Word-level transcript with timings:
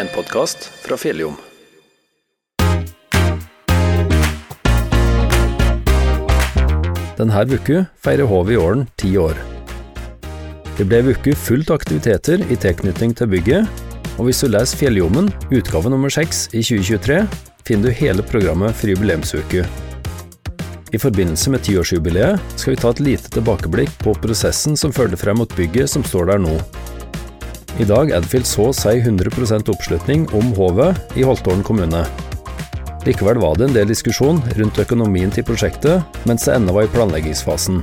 en 0.00 0.08
podkast 0.14 0.64
fra 0.80 0.96
Fjelljom. 0.96 1.34
Denne 7.18 7.42
uka 7.44 7.82
feirer 8.00 8.24
Håvet 8.24 8.54
i 8.54 8.56
Ålen 8.56 8.86
ti 8.96 9.12
år. 9.20 9.36
Det 10.78 10.86
ble 10.88 11.02
uke 11.10 11.36
fullt 11.36 11.68
aktiviteter 11.74 12.40
i 12.48 12.56
tilknytning 12.56 13.12
til 13.12 13.28
bygget, 13.28 13.84
og 14.16 14.30
hvis 14.30 14.40
du 14.40 14.48
leser 14.48 14.80
Fjelljommen, 14.80 15.28
utgave 15.52 15.92
nummer 15.92 16.08
seks 16.08 16.46
i 16.54 16.64
2023, 16.64 17.20
finner 17.68 17.90
du 17.90 18.00
hele 18.00 18.24
programmet 18.24 18.72
for 18.72 18.88
jubileumsuke. 18.88 19.66
I 20.90 20.98
forbindelse 20.98 21.52
med 21.52 21.62
tiårsjubileet 21.68 22.56
skal 22.56 22.72
vi 22.72 22.80
ta 22.80 22.90
et 22.94 23.04
lite 23.04 23.36
tilbakeblikk 23.36 23.92
på 24.00 24.16
prosessen 24.24 24.80
som 24.80 24.96
førte 24.96 25.20
frem 25.20 25.38
mot 25.38 25.52
bygget 25.60 25.92
som 25.92 26.06
står 26.08 26.32
der 26.32 26.40
nå. 26.48 26.56
I 27.78 27.86
dag 27.86 28.10
er 28.10 28.24
det 28.24 28.42
så 28.48 28.72
si 28.74 28.96
100% 28.98 29.70
oppslutning 29.70 30.26
om 30.34 30.50
hovet 30.56 30.98
i 31.16 31.22
Holtålen 31.22 31.62
kommune. 31.62 32.02
Likevel 33.06 33.38
var 33.40 33.54
det 33.56 33.68
en 33.68 33.76
del 33.76 33.88
diskusjon 33.88 34.42
rundt 34.58 34.80
økonomien 34.82 35.30
til 35.30 35.46
prosjektet, 35.46 36.02
mens 36.26 36.44
det 36.44 36.56
ennå 36.56 36.74
var 36.74 36.88
i 36.88 36.90
planleggingsfasen. 36.90 37.80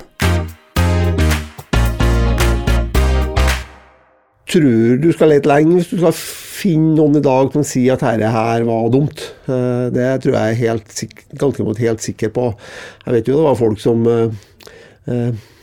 Tror 4.48 5.00
du 5.02 5.10
skal 5.16 5.34
lete 5.34 5.50
lenge 5.50 5.80
hvis 5.80 5.90
du 5.94 5.98
skal 6.02 6.16
finne 6.18 6.96
noen 7.00 7.18
i 7.20 7.24
dag 7.24 7.52
som 7.56 7.66
sier 7.68 7.96
at 7.96 8.04
dette 8.04 8.32
her 8.36 8.68
var 8.68 8.88
dumt. 8.94 9.24
Eh, 9.48 9.88
det 9.96 10.08
tror 10.24 10.36
jeg 10.36 10.54
er 10.54 10.62
helt, 10.66 11.04
ganske 11.40 11.74
helt 11.80 12.04
sikker 12.04 12.34
på. 12.36 12.50
Jeg 13.06 13.18
vet 13.18 13.30
jo 13.32 13.40
det 13.40 13.48
var 13.48 13.62
folk 13.64 13.80
som 13.84 14.08
eh, 14.12 14.50
eh 15.08 15.54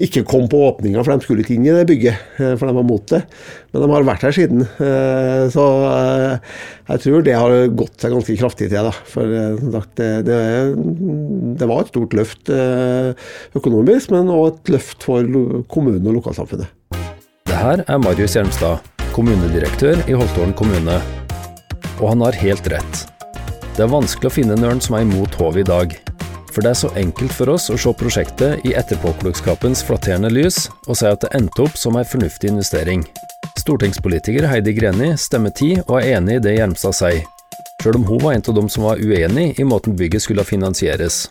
ikke 0.00 0.24
kom 0.28 0.46
på 0.50 0.60
åpninga, 0.70 1.02
for 1.02 1.12
de 1.12 1.24
skulle 1.24 1.44
ikke 1.44 1.56
inn 1.58 1.66
i 1.68 1.74
det 1.74 1.84
bygget. 1.88 2.16
Eh, 2.38 2.54
for 2.56 2.68
de 2.68 2.76
var 2.78 2.86
mot 2.88 3.04
det. 3.12 3.22
Men 3.72 3.84
de 3.84 3.90
har 3.92 4.06
vært 4.08 4.24
her 4.26 4.36
siden. 4.36 4.64
Eh, 4.64 5.44
så 5.52 5.66
eh, 5.88 6.54
jeg 6.92 7.04
tror 7.04 7.26
det 7.26 7.36
har 7.36 7.56
gått 7.76 7.96
seg 8.00 8.14
ganske 8.16 8.36
kraftig 8.40 8.70
til. 8.72 8.90
For 9.08 9.28
det, 9.28 10.38
var 11.68 11.78
et 11.82 11.92
stort 11.92 12.16
løft 12.16 12.52
økonomisk, 13.58 14.12
men 14.14 14.32
òg 14.32 14.46
et 14.52 14.74
løft 14.76 15.06
for 15.06 15.26
kommunen 15.72 16.08
og 16.08 16.20
lokalsamfunnet. 16.20 16.68
Det 17.48 17.58
her 17.58 17.84
er 17.84 18.00
Marius 18.00 18.36
Hjelmstad, 18.38 18.82
kommunedirektør 19.12 20.00
i 20.08 20.16
Holtålen 20.16 20.56
kommune. 20.56 21.00
Og 22.00 22.06
han 22.14 22.24
har 22.24 22.40
helt 22.42 22.66
rett. 22.72 23.04
Det 23.76 23.86
er 23.86 23.92
vanskelig 23.92 24.28
å 24.28 24.34
finne 24.34 24.56
en 24.56 24.66
ørn 24.68 24.82
som 24.84 24.98
er 24.98 25.06
imot 25.06 25.36
HV 25.38 25.62
i 25.62 25.68
dag. 25.68 25.94
For 26.52 26.60
det 26.60 26.74
er 26.74 26.80
så 26.82 26.90
enkelt 27.00 27.32
for 27.32 27.48
oss 27.54 27.70
å 27.72 27.78
se 27.80 27.90
prosjektet 27.96 28.66
i 28.68 28.74
etterpåklokskapens 28.76 29.80
flatterende 29.88 30.28
lys, 30.28 30.66
og 30.84 30.98
si 31.00 31.06
at 31.08 31.22
det 31.24 31.30
endte 31.38 31.64
opp 31.64 31.78
som 31.80 31.96
ei 31.96 32.04
fornuftig 32.04 32.50
investering. 32.52 33.06
Stortingspolitiker 33.56 34.44
Heidi 34.50 34.74
Greni 34.76 35.14
stemmer 35.16 35.54
ti 35.56 35.74
og 35.86 35.94
er 36.02 36.18
enig 36.18 36.36
i 36.36 36.42
det 36.44 36.52
Hjelmstad 36.58 36.98
sier, 36.98 37.22
sjøl 37.80 37.96
om 38.02 38.04
hun 38.10 38.20
var 38.20 38.36
en 38.36 38.44
av 38.52 38.58
dem 38.58 38.68
som 38.72 38.84
var 38.84 39.00
uenig 39.00 39.46
i 39.56 39.64
måten 39.64 39.96
bygget 39.96 40.26
skulle 40.26 40.44
finansieres. 40.44 41.24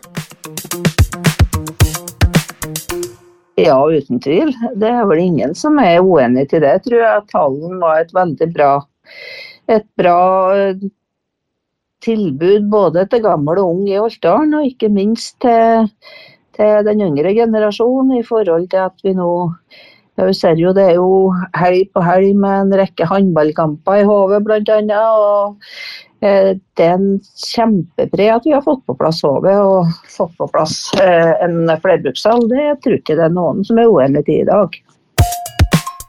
Ja, 3.62 3.78
uten 3.86 4.18
tvil. 4.24 4.50
Det 4.82 4.90
er 4.90 5.06
vel 5.06 5.22
ingen 5.22 5.54
som 5.54 5.78
er 5.84 6.02
uenig 6.02 6.48
til 6.50 6.64
det, 6.66 6.80
tror 6.88 7.04
jeg. 7.04 7.28
Tallen 7.30 7.78
var 7.84 8.02
et 8.02 8.14
veldig 8.16 8.50
bra, 8.56 8.72
et 9.70 9.86
bra 10.02 10.18
tilbud 12.06 12.68
både 12.72 13.06
til 13.12 13.24
gammel 13.26 13.62
og 13.62 13.76
ung 13.76 13.88
i 13.90 14.00
Holtdalen, 14.00 14.54
og 14.58 14.68
ikke 14.68 14.92
minst 14.94 15.38
til, 15.44 15.90
til, 16.58 16.84
den 16.88 17.02
yngre 17.08 17.34
generasjonen 17.38 18.20
i 18.20 18.26
forhold 18.28 18.70
til 18.74 18.86
at 18.88 19.06
vi 19.06 19.16
nå 19.18 19.32
ja, 20.20 20.26
vi 20.28 20.34
ser 20.36 20.60
jo 20.60 20.74
Det 20.76 20.84
er 20.90 20.98
jo 21.00 21.32
helg 21.56 21.88
på 21.96 22.04
helg 22.04 22.36
med 22.38 22.66
en 22.66 22.78
rekke 22.82 23.08
håndballkamper 23.08 24.02
i 24.02 24.06
HV 24.06 24.38
bl.a. 24.44 25.02
Og 25.16 25.56
eh, 26.22 26.52
det 26.78 26.86
er 26.86 26.98
en 26.98 27.14
kjempepre 27.24 28.28
at 28.36 28.46
vi 28.46 28.54
har 28.54 28.66
fått 28.66 28.84
på 28.86 28.98
plass 29.00 29.24
HV 29.24 29.48
og 29.56 29.94
fått 30.12 30.36
på 30.38 30.50
plass 30.52 30.76
eh, 31.02 31.32
en 31.46 31.64
flerbrukshall. 31.82 32.44
Det 32.52 32.68
tror 32.84 33.00
ikke 33.00 33.18
det 33.18 33.30
er 33.30 33.38
noen 33.38 33.64
som 33.68 33.80
er 33.80 33.90
uenig 33.90 34.28
i 34.28 34.42
i 34.42 34.50
dag. 34.52 34.76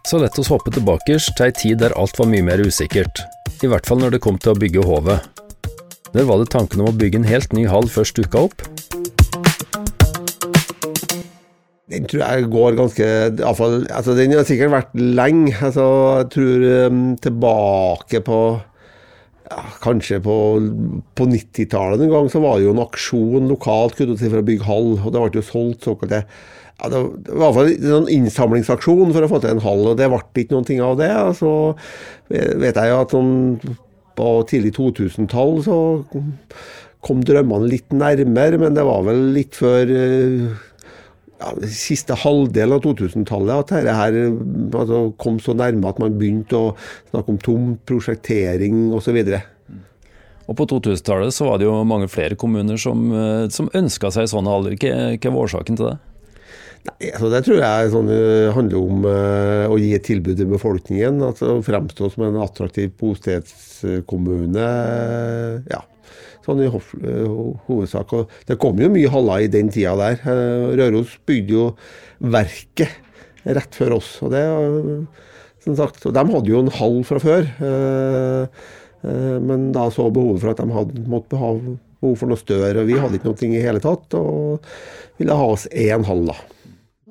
Så 0.08 0.18
lett 0.18 0.38
oss 0.38 0.50
hoppe 0.50 0.72
tilbake 0.74 1.20
til 1.22 1.46
ei 1.46 1.52
tid 1.54 1.78
der 1.80 1.94
alt 1.96 2.18
var 2.18 2.28
mye 2.28 2.44
mer 2.44 2.60
usikkert. 2.66 3.22
I 3.62 3.70
hvert 3.70 3.86
fall 3.86 4.02
når 4.02 4.16
det 4.16 4.24
kom 4.24 4.34
til 4.42 4.52
å 4.52 4.58
bygge 4.58 4.82
Hovet. 4.82 5.41
Når 6.12 6.26
var 6.28 6.42
det 6.42 6.50
tanken 6.52 6.82
om 6.84 6.90
å 6.90 6.96
bygge 6.96 7.22
en 7.22 7.24
helt 7.24 7.54
ny 7.56 7.62
hall 7.72 7.86
først 7.88 8.18
dukka 8.18 8.42
opp? 8.44 8.64
Den 11.92 12.08
tror 12.08 12.20
jeg 12.24 12.48
går 12.52 12.74
ganske 12.76 13.06
iallfall, 13.30 13.78
altså 13.88 14.16
Den 14.16 14.34
har 14.36 14.44
sikkert 14.48 14.74
vært 14.74 14.92
lenge. 14.92 15.54
Altså, 15.56 15.86
jeg 16.20 16.28
tror 16.34 16.66
um, 16.92 17.06
tilbake 17.20 18.20
på 18.24 18.40
ja, 19.48 19.62
Kanskje 19.84 20.18
på, 20.24 20.36
på 21.16 21.28
90-tallet 21.28 22.04
en 22.04 22.12
gang 22.12 22.28
så 22.32 22.42
var 22.44 22.58
det 22.58 22.66
jo 22.66 22.74
en 22.76 22.84
aksjon 22.84 23.48
lokalt 23.48 24.00
si, 24.00 24.28
for 24.28 24.40
å 24.42 24.44
bygge 24.50 24.68
hall. 24.68 24.90
og 24.98 25.14
Det 25.14 25.22
ble 25.22 25.40
jo 25.40 25.46
solgt 25.48 25.88
såkalte 25.88 26.26
ja, 26.26 26.88
det 26.90 26.98
var 26.98 27.32
i 27.32 27.40
hvert 27.40 27.56
fall 27.56 27.96
en 28.02 28.08
innsamlingsaksjon 28.10 29.12
for 29.14 29.24
å 29.24 29.30
få 29.30 29.40
til 29.40 29.52
en 29.54 29.64
hall, 29.64 29.84
og 29.92 29.96
det 30.00 30.08
ble 30.10 30.20
ikke 30.42 30.56
noen 30.56 30.66
ting 30.66 30.80
av 30.82 30.96
det. 30.98 31.12
Så 31.38 31.52
vet 32.28 32.76
jeg 32.76 32.90
jo 32.90 33.00
at 33.00 33.14
sånn 33.14 33.32
på 34.18 34.32
tidlig 34.50 34.74
2000-tall 34.78 35.56
så 35.66 35.78
kom 37.02 37.22
drømmene 37.26 37.70
litt 37.70 37.94
nærmere, 37.94 38.60
men 38.62 38.76
det 38.76 38.84
var 38.86 39.06
vel 39.06 39.24
litt 39.34 39.58
før 39.58 39.90
eh, 39.90 40.52
ja, 41.42 41.54
siste 41.66 42.16
halvdel 42.22 42.76
av 42.76 42.84
2000-tallet 42.84 43.54
at 43.56 43.72
dette 43.74 43.96
her 43.98 44.18
altså, 44.22 45.00
kom 45.20 45.40
så 45.42 45.56
nærme 45.58 45.90
at 45.90 45.98
man 46.02 46.14
begynte 46.20 46.58
å 46.58 46.76
snakke 47.10 47.34
om 47.34 47.40
tom 47.42 47.72
prosjektering 47.88 48.92
osv. 48.94 49.18
Og 50.46 50.56
På 50.58 50.66
2000-tallet 50.68 51.34
så 51.34 51.48
var 51.48 51.58
det 51.58 51.68
jo 51.68 51.82
mange 51.88 52.10
flere 52.12 52.38
kommuner 52.38 52.78
som, 52.80 53.10
eh, 53.16 53.50
som 53.50 53.70
ønska 53.74 54.12
seg 54.14 54.30
sånne 54.30 54.56
alder. 54.56 54.78
Hva 54.78 55.30
var 55.30 55.44
årsaken 55.46 55.78
til 55.78 55.92
det? 55.92 55.98
Nei, 56.82 57.12
altså 57.12 57.28
Det 57.30 57.40
tror 57.46 57.60
jeg 57.62 57.90
sånn, 57.92 58.08
eh, 58.10 58.48
handler 58.56 58.78
om 58.80 59.04
uh, 59.06 59.70
å 59.70 59.78
gi 59.78 59.92
et 59.94 60.02
tilbud 60.06 60.34
til 60.38 60.50
befolkningen. 60.50 61.20
altså 61.28 61.60
Fremstå 61.62 62.10
som 62.10 62.26
en 62.26 62.40
attraktiv 62.42 62.90
bostedskommune. 62.98 64.66
ja, 65.70 65.80
sånn 66.42 66.62
i 66.64 66.66
uh, 66.66 66.80
hovedsak. 67.68 68.14
Og 68.18 68.34
det 68.48 68.58
kom 68.58 68.82
jo 68.82 68.90
mye 68.90 69.12
haller 69.14 69.44
i 69.44 69.52
den 69.52 69.70
tida 69.70 69.94
der. 70.00 70.18
Uh, 70.26 70.74
Røros 70.80 71.14
bygde 71.26 71.54
jo 71.54 71.68
verket 72.18 72.98
rett 73.46 73.78
før 73.78 73.98
oss. 74.00 74.16
og 74.22 74.34
det 74.34 74.42
som 75.62 75.76
sagt, 75.78 76.02
og 76.06 76.14
De 76.14 76.24
hadde 76.34 76.50
jo 76.50 76.64
en 76.64 76.74
hall 76.74 77.04
fra 77.06 77.20
før. 77.22 77.46
men 79.02 79.70
da 79.74 79.88
så 79.90 80.10
behovet 80.10 80.40
for 80.42 80.50
at 80.50 80.58
de 80.58 80.74
hadde, 80.74 81.02
måtte 81.06 81.38
ha 81.38 81.52
behov 82.02 82.16
for 82.18 82.26
noe 82.26 82.38
større. 82.38 82.82
og 82.82 82.90
Vi 82.90 82.98
hadde 82.98 83.18
ikke 83.18 83.30
noe 83.30 83.50
i 83.54 83.62
hele 83.62 83.82
tatt, 83.82 84.14
og 84.18 84.66
ville 85.18 85.38
ha 85.38 85.46
oss 85.46 85.68
én 85.70 86.02
hall. 86.06 86.26
da. 86.26 86.34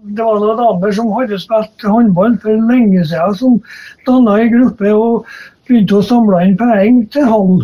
Det 0.01 0.25
var 0.25 0.39
noen 0.41 0.57
damer 0.57 0.93
som 0.97 1.11
hadde 1.13 1.37
spilt 1.41 1.83
håndball 1.85 2.37
for 2.41 2.63
lenge 2.71 3.03
siden, 3.05 3.35
som 3.37 3.59
danna 4.07 4.39
en 4.41 4.53
gruppe 4.55 4.93
og 4.97 5.29
begynte 5.69 5.99
å 5.99 6.07
samle 6.07 6.41
inn 6.47 6.57
penger 6.57 7.05
til 7.13 7.29
hallen. 7.29 7.61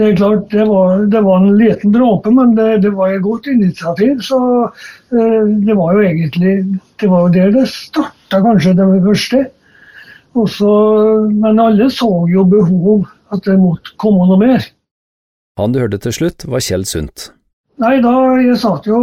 Det 0.00 0.06
er 0.06 0.16
klart, 0.16 0.46
det 0.48 0.64
var, 0.64 1.02
det 1.12 1.20
var 1.26 1.42
en 1.42 1.58
liten 1.60 1.92
dråpe, 1.92 2.30
men 2.32 2.54
det, 2.56 2.68
det, 2.86 2.94
var 2.96 3.12
et 3.12 3.20
godt 3.20 3.50
initiativ. 3.52 4.22
Så 4.24 4.38
eh, 4.64 5.50
det 5.66 5.76
var 5.76 5.98
jo 5.98 6.04
egentlig 6.08 6.54
Det 7.00 7.08
var 7.10 7.26
jo 7.26 7.32
der 7.34 7.52
det 7.58 7.66
starta, 7.68 8.40
kanskje, 8.40 8.72
det 8.78 8.86
første. 9.04 9.42
Også, 10.40 10.70
men 11.34 11.60
alle 11.60 11.90
så 11.92 12.08
jo 12.30 12.46
behov, 12.48 13.04
at 13.34 13.44
det 13.44 13.58
måtte 13.60 13.92
komme 14.00 14.24
noe 14.30 14.40
mer. 14.40 14.64
Han 15.60 15.74
du 15.74 15.82
hørte 15.82 16.00
til 16.00 16.16
slutt, 16.16 16.48
var 16.48 16.64
Kjell 16.64 16.86
Sundt. 16.88 17.28
Nei, 17.80 17.96
da 18.04 18.12
jeg 18.36 18.58
satt 18.60 18.84
jo 18.88 18.98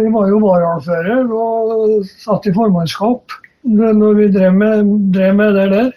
Jeg 0.00 0.10
var 0.14 0.30
jo 0.30 0.40
varaordfører 0.42 1.30
og 1.30 2.08
satt 2.18 2.48
i 2.50 2.54
formannskap 2.56 3.36
når 3.62 4.14
vi 4.16 4.26
drev 4.32 4.54
med, 4.56 4.88
drev 5.12 5.34
med, 5.36 5.52
det 5.52 5.66
der. 5.68 5.90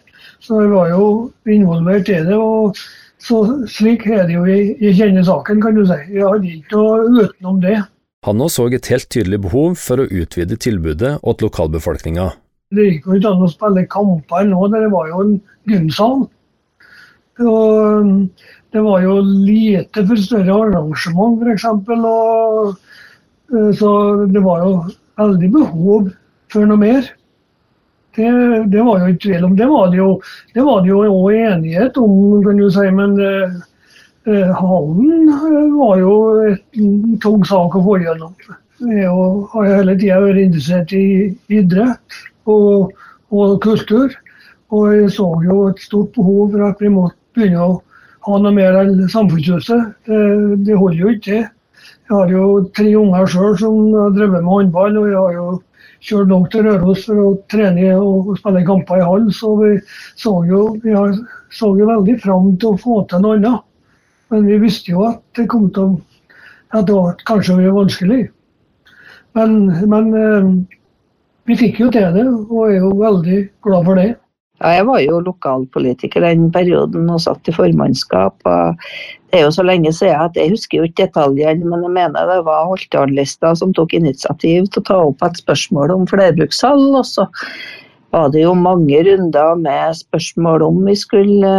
Så 0.44 0.60
jeg 0.60 0.72
var 0.74 0.90
jo 0.92 1.06
involvert 1.48 2.10
i 2.12 2.18
det. 2.28 2.36
og 2.36 2.76
så 3.24 3.40
Slik 3.72 4.04
er 4.12 4.26
det 4.28 4.36
jo 4.36 4.44
i, 4.44 4.76
i 4.84 4.92
saken, 5.24 5.62
kan 5.64 5.76
du 5.76 5.86
si. 5.88 5.96
Jeg 6.12 6.28
hadde 6.28 6.52
ikke 6.58 6.76
noe 6.76 7.24
utenom 7.24 7.62
det. 7.64 7.78
Han 8.28 8.38
nå 8.38 8.50
så 8.52 8.68
et 8.68 8.92
helt 8.92 9.08
tydelig 9.10 9.40
behov 9.48 9.80
for 9.80 10.04
å 10.04 10.10
utvide 10.12 10.60
tilbudet 10.60 11.16
åt 11.24 11.42
lokalbefolkninga. 11.42 12.30
Det 12.76 12.90
gikk 12.90 13.08
jo 13.08 13.18
ikke 13.18 13.32
an 13.32 13.48
å 13.48 13.52
spille 13.52 13.88
kamper 13.88 14.46
nå, 14.52 14.68
det 14.76 14.92
var 14.92 15.08
jo 15.08 15.24
en 15.24 15.34
gymsal. 15.72 16.28
Og 17.44 18.12
det 18.74 18.82
var 18.82 19.02
jo 19.06 19.20
lite 19.22 20.02
for 20.08 20.18
større 20.18 20.54
arrangement, 20.66 21.44
f.eks. 21.44 21.66
Eh, 23.54 23.72
så 23.78 23.92
det 24.26 24.42
var 24.42 24.64
jo 24.64 24.72
veldig 25.22 25.50
behov 25.54 26.08
for 26.54 26.66
noe 26.70 26.82
mer. 26.82 27.12
Det, 28.18 28.32
det 28.74 28.82
var 28.86 29.02
jo 29.02 29.12
ikke 29.12 29.28
tvil 29.28 29.46
om. 29.46 29.54
Det 29.58 29.68
var 29.70 29.94
det 29.94 30.02
jo 30.02 30.10
det 30.56 30.66
var 30.66 30.82
det 30.82 30.90
jo 30.90 31.04
òg 31.06 31.38
enighet 31.38 32.02
om, 32.02 32.42
kan 32.46 32.58
du 32.58 32.66
si. 32.74 32.88
Men 32.98 33.16
eh, 33.22 33.56
eh 34.34 34.52
hallen 34.58 35.30
eh, 35.38 35.78
var 35.78 35.96
jo 36.02 36.18
en 36.50 37.16
tung 37.22 37.46
sak 37.46 37.78
å 37.78 37.86
få 37.86 38.02
gjennom. 38.02 38.34
Jeg 38.84 39.14
har 39.54 39.70
hele 39.70 39.98
tida 40.02 40.20
vært 40.20 40.44
interessert 40.48 40.98
i 40.98 41.06
idrett 41.54 42.22
og, 42.50 42.94
og 43.30 43.58
kultur. 43.62 44.14
Og 44.74 44.94
jeg 44.98 45.14
så 45.14 45.30
jo 45.46 45.68
et 45.70 45.82
stort 45.82 46.16
behov 46.18 46.56
for 46.56 46.70
at 46.72 46.82
vi 46.82 46.90
måtte 46.90 47.38
begynne 47.38 47.66
å 47.70 47.82
ha 48.26 48.40
noe 48.40 48.56
mer 48.56 48.80
enn 48.82 49.04
Samfunnshuset. 49.12 49.94
Det, 50.08 50.22
det 50.68 50.80
holder 50.80 51.02
jo 51.02 51.14
ikke. 51.18 51.42
Jeg 51.44 52.12
har 52.12 52.32
jo 52.32 52.48
tre 52.76 52.90
unger 53.00 53.30
sjøl 53.32 53.58
som 53.60 53.78
har 53.96 54.16
drevet 54.16 54.44
med 54.44 54.52
håndball, 54.52 54.98
og 55.02 55.10
jeg 55.10 55.20
har 55.20 55.36
jo 55.38 55.48
kjørt 56.04 56.32
langt 56.32 56.52
til 56.52 56.66
Røros 56.68 57.06
for 57.08 57.22
å 57.24 57.28
trene 57.52 57.92
og 57.96 58.34
spille 58.40 58.64
kamper 58.68 59.00
i 59.00 59.06
hall. 59.08 59.28
Så 59.36 59.54
vi 59.62 59.76
så 60.20 60.38
jo, 60.48 60.66
vi 60.84 60.96
så 61.54 61.72
jo 61.80 61.92
veldig 61.92 62.18
fram 62.24 62.56
til 62.60 62.74
å 62.74 62.82
få 62.82 63.04
til 63.12 63.24
noe 63.24 63.40
annet. 63.40 63.70
Men 64.34 64.48
vi 64.50 64.58
visste 64.64 64.96
jo 64.96 65.06
at 65.08 65.22
det 65.38 65.50
kom 65.52 65.70
til 65.76 65.92
å 65.92 66.02
at 66.74 66.88
det 66.88 66.96
var 66.96 67.18
kanskje 67.28 67.60
var 67.60 67.76
vanskelig. 67.78 68.24
Men, 69.38 69.52
men 69.90 70.14
eh, 70.18 70.48
vi 71.50 71.58
fikk 71.60 71.82
jo 71.84 71.90
til 71.94 72.16
det, 72.16 72.26
og 72.26 72.70
er 72.70 72.80
jo 72.80 72.94
veldig 72.98 73.40
glad 73.66 73.90
for 73.90 74.02
det. 74.02 74.10
Ja, 74.64 74.78
jeg 74.78 74.86
var 74.88 75.02
jo 75.04 75.18
lokalpolitiker 75.20 76.24
den 76.24 76.46
perioden 76.56 77.10
og 77.12 77.20
satt 77.20 77.50
i 77.52 77.56
formannskap. 77.56 78.38
Det 78.48 79.36
er 79.36 79.44
jo 79.44 79.52
så 79.52 79.66
lenge 79.68 79.92
siden 79.92 80.22
at 80.24 80.40
jeg 80.40 80.54
husker 80.54 80.80
jo 80.80 80.88
ikke 80.88 81.10
detaljene, 81.10 81.68
men 81.68 81.84
jeg 81.84 81.92
mener 81.98 82.30
det 82.30 82.38
var 82.48 82.70
Holtdal-lista 82.70 83.52
som 83.60 83.74
tok 83.76 83.98
initiativ 83.98 84.70
til 84.72 84.80
å 84.80 84.86
ta 84.88 85.02
opp 85.10 85.28
et 85.28 85.42
spørsmål 85.42 85.92
om 85.98 86.08
flerbrukshall. 86.08 86.86
Og 86.96 87.04
så 87.12 87.28
var 88.16 88.32
det 88.32 88.46
jo 88.46 88.56
mange 88.56 89.04
runder 89.04 89.60
med 89.60 90.00
spørsmål 90.00 90.64
om 90.70 90.80
vi 90.88 90.96
skulle, 90.96 91.54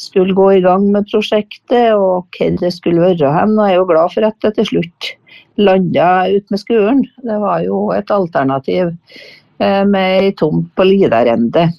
skulle 0.00 0.40
gå 0.40 0.50
i 0.56 0.64
gang 0.64 0.88
med 0.96 1.12
prosjektet, 1.12 1.92
og 2.00 2.32
hvor 2.32 2.60
det 2.64 2.74
skulle 2.80 3.10
være 3.10 3.36
hen. 3.36 3.58
Og 3.60 3.68
jeg 3.68 3.76
er 3.76 3.82
jo 3.82 3.88
glad 3.92 4.16
for 4.16 4.32
at 4.32 4.40
det 4.40 4.56
til 4.56 4.72
slutt 4.72 5.14
landa 5.60 6.30
ut 6.32 6.48
med 6.48 6.64
skolen. 6.64 7.04
Det 7.28 7.42
var 7.44 7.60
jo 7.68 7.90
et 7.92 8.08
alternativ 8.08 8.94
eh, 9.60 9.82
med 9.84 10.22
ei 10.22 10.32
tomt 10.40 10.72
på 10.72 10.88
Lidarende. 10.88 11.74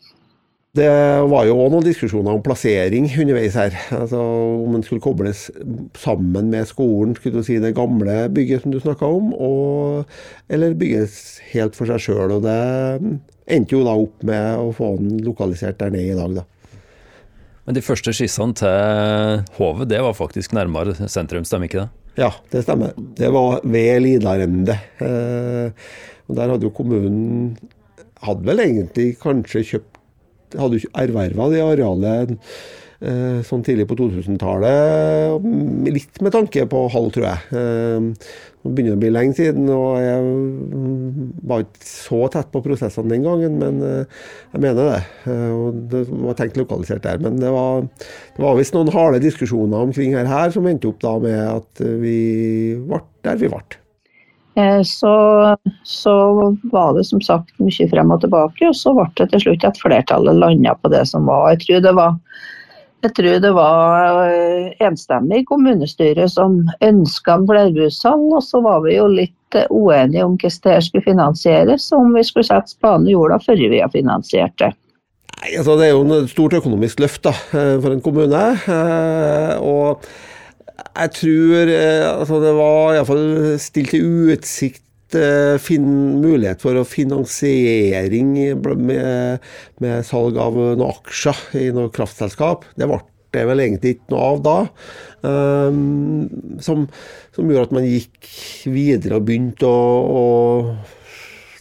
Det 0.78 0.90
var 1.32 1.48
jo 1.48 1.56
òg 1.58 1.72
noen 1.74 1.86
diskusjoner 1.88 2.36
om 2.36 2.44
plassering 2.46 3.08
underveis 3.18 3.56
her. 3.58 3.74
Altså 3.98 4.20
Om 4.22 4.76
den 4.76 4.84
skulle 4.86 5.02
kobles 5.02 5.48
sammen 5.98 6.52
med 6.54 6.70
skolen, 6.70 7.16
skulle 7.18 7.42
du 7.42 7.48
si 7.48 7.58
det 7.64 7.74
gamle 7.78 8.28
bygget 8.34 8.62
som 8.62 8.76
du 8.76 8.78
snakka 8.84 9.10
om, 9.10 9.32
og, 9.34 10.20
eller 10.54 10.78
bygges 10.78 11.40
helt 11.54 11.78
for 11.78 11.90
seg 11.90 12.04
sjøl. 12.04 12.36
Og 12.36 12.46
det 12.46 12.60
endte 13.50 13.74
jo 13.74 13.82
da 13.88 13.96
opp 13.98 14.28
med 14.28 14.62
å 14.62 14.70
få 14.76 14.92
den 15.00 15.18
lokalisert 15.26 15.80
der 15.82 15.96
nede 15.96 16.14
i 16.14 16.20
dag, 16.20 16.44
da. 16.44 16.46
Men 17.68 17.76
de 17.76 17.84
første 17.84 18.14
skissene 18.16 18.56
til 18.56 19.42
Hovet, 19.58 19.90
det 19.92 20.04
var 20.04 20.14
faktisk 20.16 20.54
nærmere 20.56 20.94
sentrum, 21.10 21.44
stemmer 21.48 21.68
ikke 21.68 21.82
det? 21.82 21.90
Ja, 22.22 22.30
det 22.54 22.64
stemmer. 22.64 22.94
Det 23.18 23.28
var 23.34 23.60
ved 23.66 24.06
Lidarende. 24.06 24.78
Eh, 25.04 25.90
og 26.30 26.38
der 26.38 26.54
hadde 26.54 26.70
jo 26.70 26.76
kommunen 26.78 27.58
hadde 28.24 28.48
vel 28.48 28.64
egentlig 28.64 29.12
kanskje 29.22 29.66
kjøpt 29.74 29.97
hadde 30.56 30.80
jo 30.80 30.92
erverva 30.96 31.50
det 31.52 31.64
arealet 31.64 32.36
eh, 33.02 33.40
sånn 33.46 33.64
tidlig 33.66 33.88
på 33.90 33.98
2000-tallet. 34.00 35.48
Litt 35.94 36.22
med 36.24 36.36
tanke 36.36 36.68
på 36.70 36.84
halv, 36.94 37.10
tror 37.16 37.28
jeg. 37.30 37.50
Eh, 37.62 38.38
nå 38.64 38.74
begynner 38.74 38.96
det 38.96 38.98
å 38.98 39.04
bli 39.04 39.12
lenge 39.14 39.38
siden, 39.38 39.70
og 39.72 40.00
jeg 40.02 41.42
var 41.48 41.64
ikke 41.64 41.88
så 41.88 42.22
tett 42.34 42.52
på 42.54 42.64
prosessene 42.66 43.14
den 43.14 43.26
gangen, 43.28 43.58
men 43.62 43.82
eh, 43.86 44.22
jeg 44.56 44.64
mener 44.66 44.94
det. 44.94 45.02
Og 45.56 45.82
det 45.94 46.06
var 46.12 46.40
tenkt 46.40 46.60
lokalisert 46.60 47.06
der. 47.06 47.22
Men 47.24 47.42
det 47.42 47.52
var, 47.54 47.88
var 48.42 48.60
visst 48.60 48.78
noen 48.78 48.94
harde 48.96 49.24
diskusjoner 49.24 49.90
omkring 49.90 50.18
her, 50.18 50.30
her 50.30 50.54
som 50.56 50.68
endte 50.70 50.92
opp 50.92 51.02
da 51.04 51.18
med 51.24 51.44
at 51.48 51.86
vi 52.02 52.18
ble 52.88 53.04
der 53.28 53.40
vi 53.42 53.52
ble. 53.52 53.66
Eh, 54.58 54.84
så, 54.84 55.56
så, 55.84 56.14
var 56.64 56.94
det 56.94 57.04
som 57.04 57.22
sagt 57.22 57.54
mye 57.62 57.90
frem 57.92 58.12
og 58.14 58.24
tilbake, 58.24 58.66
og 58.66 58.78
så 58.78 58.94
ble 58.98 59.06
det 59.20 59.30
til 59.34 59.44
slutt 59.44 59.66
at 59.68 59.82
flertallet 59.82 60.40
landa 60.42 60.74
på 60.82 60.90
det 60.90 61.04
som 61.10 61.28
var. 61.30 61.52
Jeg 61.54 61.62
tror 61.66 61.84
det 61.86 61.92
var, 62.00 62.16
tror 63.06 63.44
det 63.44 63.52
var 63.54 64.24
eh, 64.24 64.72
enstemmig 64.88 65.44
kommunestyre 65.52 66.26
som 66.34 66.64
ønska 66.82 67.38
en 67.38 67.46
flerbrukshall, 67.52 68.26
og 68.34 68.42
så 68.46 68.64
var 68.66 68.82
vi 68.88 68.98
jo 68.98 69.06
litt 69.12 69.60
eh, 69.60 69.70
uenige 69.70 70.26
om 70.26 70.40
hvordan 70.42 70.64
det 70.66 70.80
skulle 70.88 71.06
finansieres, 71.06 71.92
om 71.94 72.18
vi 72.18 72.26
skulle 72.26 72.50
sette 72.50 72.74
spaden 72.74 73.06
i 73.06 73.14
jorda 73.14 73.38
før 73.46 73.62
vi 73.62 73.84
har 73.84 73.94
finansiert 73.94 74.58
det. 74.64 74.72
Nei, 75.38 75.52
altså 75.60 75.78
Det 75.78 75.86
er 75.86 75.94
jo 75.94 76.18
et 76.18 76.34
stort 76.34 76.58
økonomisk 76.58 77.06
løft 77.06 77.28
da, 77.30 77.36
for 77.54 77.94
en 77.94 78.02
kommune. 78.02 78.42
og 79.62 80.02
jeg 80.78 81.14
tror 81.18 81.72
eh, 81.74 82.06
altså 82.06 82.42
det 82.44 82.54
var 82.58 82.96
iallfall 82.96 83.28
stilt 83.62 83.96
i 83.98 84.02
utsikt 84.34 85.18
eh, 85.18 85.70
mulighet 85.78 86.62
for 86.62 86.80
finansiering 86.88 88.34
med, 88.62 89.46
med, 89.82 90.06
salg 90.06 90.38
av 90.42 90.58
noen 90.58 90.84
aksjer 90.90 91.62
i 91.62 91.70
noe 91.76 91.94
kraftselskap. 91.94 92.68
Det 92.78 92.90
ble 92.90 93.02
det 93.36 93.44
vel 93.44 93.60
egentlig 93.60 93.98
ikke 93.98 94.14
noe 94.14 94.28
av 94.32 94.38
da. 94.46 94.58
Um, 95.28 96.60
som, 96.64 96.86
som, 97.36 97.50
gjorde 97.50 97.66
at 97.68 97.74
man 97.76 97.88
gikk 97.88 98.30
videre 98.72 99.18
og 99.20 99.26
begynte 99.28 99.68
å, 99.68 99.82
å 100.08 100.24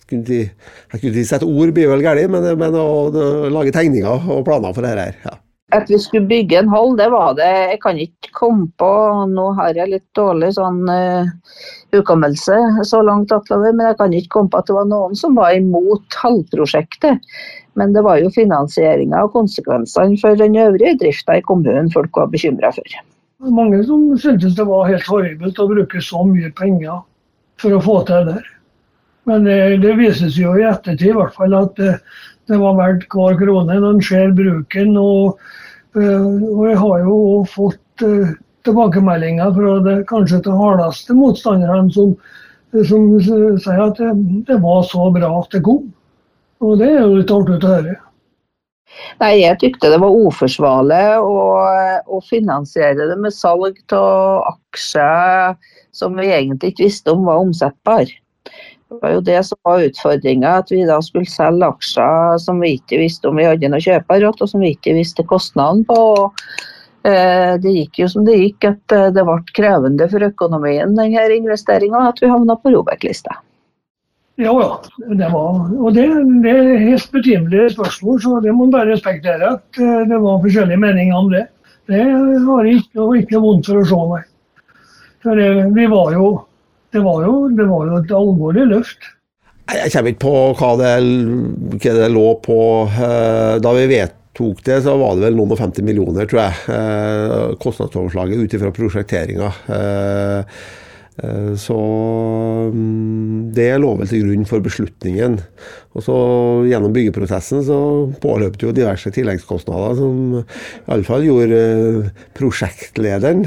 skulle 0.06 0.38
jeg 0.44 1.00
skulle 1.00 1.16
ikke 1.16 1.30
sette 1.32 1.48
ord 1.48 1.72
blir 1.74 1.90
vel 1.90 2.04
galt, 2.04 2.28
men, 2.30 2.46
men 2.60 2.78
å, 2.78 2.86
å, 3.10 3.26
lage 3.50 3.74
tegninger 3.74 4.30
og 4.30 4.44
planer 4.46 4.76
for 4.76 4.86
dette 4.86 5.08
her. 5.08 5.18
Ja. 5.26 5.34
At 5.76 5.90
vi 5.92 5.98
skulle 6.00 6.28
bygge 6.30 6.60
en 6.60 6.70
hall, 6.72 6.94
det 6.96 7.08
var 7.12 7.34
det. 7.36 7.50
Jeg 7.72 7.80
kan 7.82 7.98
ikke 8.00 8.32
komme 8.36 8.68
på 8.80 8.90
Nå 9.28 9.50
har 9.58 9.76
jeg 9.76 9.92
litt 9.92 10.06
dårlig 10.16 10.54
sånn 10.56 10.86
uh, 10.88 11.28
så 11.92 13.02
langt 13.04 13.32
atlover, 13.34 13.74
men 13.76 13.90
jeg 13.90 13.98
kan 14.00 14.14
ikke 14.16 14.32
komme 14.38 14.52
på 14.52 14.60
at 14.62 14.70
det 14.70 14.76
var 14.76 14.88
noen 14.88 15.16
som 15.18 15.36
var 15.36 15.56
imot 15.56 16.18
hallprosjektet. 16.22 17.20
Men 17.76 17.92
det 17.92 18.04
var 18.06 18.22
jo 18.22 18.32
finansieringa 18.32 19.26
og 19.26 19.34
konsekvensene 19.36 20.16
for 20.20 20.38
den 20.40 20.56
øvrige 20.56 20.96
drifta 21.02 21.36
i 21.36 21.44
kommunen 21.44 21.90
folk 21.92 22.16
var 22.16 22.32
bekymra 22.32 22.72
for. 22.72 22.96
Mange 23.52 23.82
som 23.84 24.08
syntes 24.16 24.56
det 24.56 24.64
var 24.64 24.88
helt 24.88 25.08
horribelt 25.10 25.60
å 25.60 25.68
bruke 25.68 26.00
så 26.00 26.24
mye 26.24 26.48
penger 26.56 27.02
for 27.60 27.76
å 27.76 27.82
få 27.84 27.98
til 28.08 28.30
det. 28.30 28.40
Men 29.28 29.44
det, 29.44 29.58
det 29.82 29.92
vises 29.98 30.38
jo 30.38 30.54
i 30.56 30.64
ettertid 30.64 31.10
i 31.10 31.18
hvert 31.18 31.36
fall 31.36 31.54
at 31.58 31.76
det, 31.76 31.98
det 32.48 32.58
var 32.62 32.76
verdt 32.78 33.08
hver 33.12 33.36
krone 33.40 33.76
når 33.76 33.88
en 33.90 34.04
ser 34.08 34.32
bruken. 34.36 34.96
Og, 35.00 35.36
eh, 35.36 35.65
og, 35.96 36.62
jeg 36.68 36.78
har 36.80 37.04
jo 37.06 37.18
fått 37.48 38.04
uh, 38.04 38.32
tilbakemeldinger 38.66 39.52
fra 39.56 39.76
det 39.84 39.96
kanskje 40.10 40.42
de 40.44 40.56
hardeste 40.56 41.14
motstanderne 41.16 41.92
som, 41.94 42.16
som 42.88 43.06
sier 43.22 43.84
at 43.84 44.00
det, 44.00 44.10
det, 44.48 44.58
var 44.64 44.82
så 44.88 45.08
bra 45.14 45.30
at 45.40 45.54
det 45.54 45.62
kom. 45.66 45.86
Og 46.64 46.76
det 46.80 46.90
er 46.90 47.00
jo 47.04 47.20
litt 47.20 47.32
artig 47.32 47.56
å 47.60 47.72
høre. 47.72 47.96
Nei, 49.20 49.32
Jeg 49.42 49.58
tykte 49.60 49.90
det 49.92 50.00
var 50.00 50.14
uforsvarlig 50.28 51.02
å, 51.20 51.40
å 52.06 52.20
finansiere 52.24 53.08
det 53.10 53.16
med 53.20 53.34
salg 53.34 53.80
av 53.96 54.46
aksjer 54.52 55.56
som 55.96 56.16
vi 56.16 56.30
egentlig 56.30 56.72
ikke 56.72 56.86
visste 56.86 57.12
om 57.12 57.26
var 57.28 57.42
omsettbare. 57.42 58.14
Det 58.86 59.00
var 59.02 59.16
jo 59.16 59.22
det 59.26 59.40
som 59.48 59.58
var 59.66 59.82
utfordringa, 59.82 60.50
at 60.60 60.70
vi 60.70 60.84
da 60.86 61.00
skulle 61.02 61.26
selge 61.26 61.66
aksjer 61.66 62.38
som 62.38 62.60
vi 62.62 62.76
ikke 62.76 63.00
visste 63.00 63.26
om 63.26 63.40
vi 63.40 63.46
hadde 63.48 63.70
noe 63.72 63.82
kjøper 63.82 64.28
og 64.28 64.44
som 64.46 64.62
vi 64.62 64.76
ikke 64.76 64.94
visste 64.94 65.24
kostnaden 65.26 65.82
på. 65.88 65.98
Eh, 67.06 67.56
det 67.62 67.72
gikk 67.74 68.00
jo 68.02 68.08
som 68.12 68.24
det 68.26 68.38
gikk, 68.38 68.68
at 68.70 68.94
eh, 68.94 69.08
det 69.14 69.26
ble 69.26 69.36
krevende 69.58 70.06
for 70.10 70.26
økonomien 70.26 70.94
denne 70.94 71.26
investeringa, 71.34 72.06
at 72.12 72.22
vi 72.22 72.30
havna 72.30 72.58
på 72.62 72.72
Robek-lista. 72.74 73.40
Ja 74.38 74.52
ja, 74.52 74.72
det 75.16 75.28
var, 75.32 75.60
og 75.72 75.94
det, 75.96 76.06
det 76.44 76.52
er 76.52 76.82
helt 76.82 77.12
betimelige 77.12 77.70
spørsmål, 77.72 78.18
så 78.20 78.40
det 78.44 78.52
må 78.52 78.66
man 78.66 78.74
bare 78.74 78.90
respektere 78.92 79.54
at 79.56 79.80
eh, 79.82 80.02
det 80.06 80.18
var 80.22 80.42
forskjellige 80.46 80.82
meninger 80.82 81.18
om 81.18 81.30
det. 81.34 81.46
Det 81.90 82.02
har 82.06 82.66
jeg 82.66 82.82
ikke, 82.82 83.06
ikke 83.22 83.42
vondt 83.42 83.70
for 83.70 83.82
å 83.82 83.86
se, 83.90 84.02
meg. 84.14 84.26
For 85.26 85.46
vi 85.74 85.86
var 85.90 86.14
jo 86.14 86.26
det 86.96 87.04
var 87.04 87.26
jo, 87.26 87.36
det 87.52 87.68
var 87.68 87.86
jo 87.90 88.00
et 88.00 88.16
alvorlig 88.16 88.66
løft. 88.72 89.12
Jeg 89.66 89.90
kommer 89.92 90.12
ikke 90.12 90.22
på 90.22 90.34
hva 90.60 90.70
det, 90.78 90.92
hva 91.82 91.94
det 91.98 92.10
lå 92.14 92.26
på. 92.44 92.58
Eh, 92.86 93.54
da 93.60 93.72
vi 93.76 93.88
vedtok 93.90 94.62
det, 94.68 94.78
så 94.86 94.94
var 95.00 95.16
det 95.16 95.26
vel 95.26 95.38
noen 95.38 95.52
og 95.56 95.60
50 95.60 95.86
millioner, 95.86 96.28
tror 96.30 96.44
jeg. 96.44 96.60
Eh, 96.76 97.54
kostnadsoverslaget 97.62 98.44
ut 98.46 98.56
ifra 98.56 98.72
prosjekteringa. 98.74 99.50
Eh, 101.22 101.54
så 101.56 101.76
mm, 102.72 103.52
det 103.56 103.70
lå 103.80 103.92
vel 103.96 104.10
til 104.10 104.26
grunn 104.26 104.48
for 104.48 104.64
beslutningen. 104.64 105.38
Og 105.96 106.04
så 106.04 106.16
Gjennom 106.66 106.92
byggeprosessen 106.92 107.62
så 107.64 107.78
påløp 108.20 108.58
det 108.58 108.66
jo 108.66 108.74
diverse 108.76 109.08
tilleggskostnader, 109.14 109.96
som 109.96 110.18
iallfall 110.90 111.24
gjorde 111.24 111.60
prosjektlederen, 112.36 113.46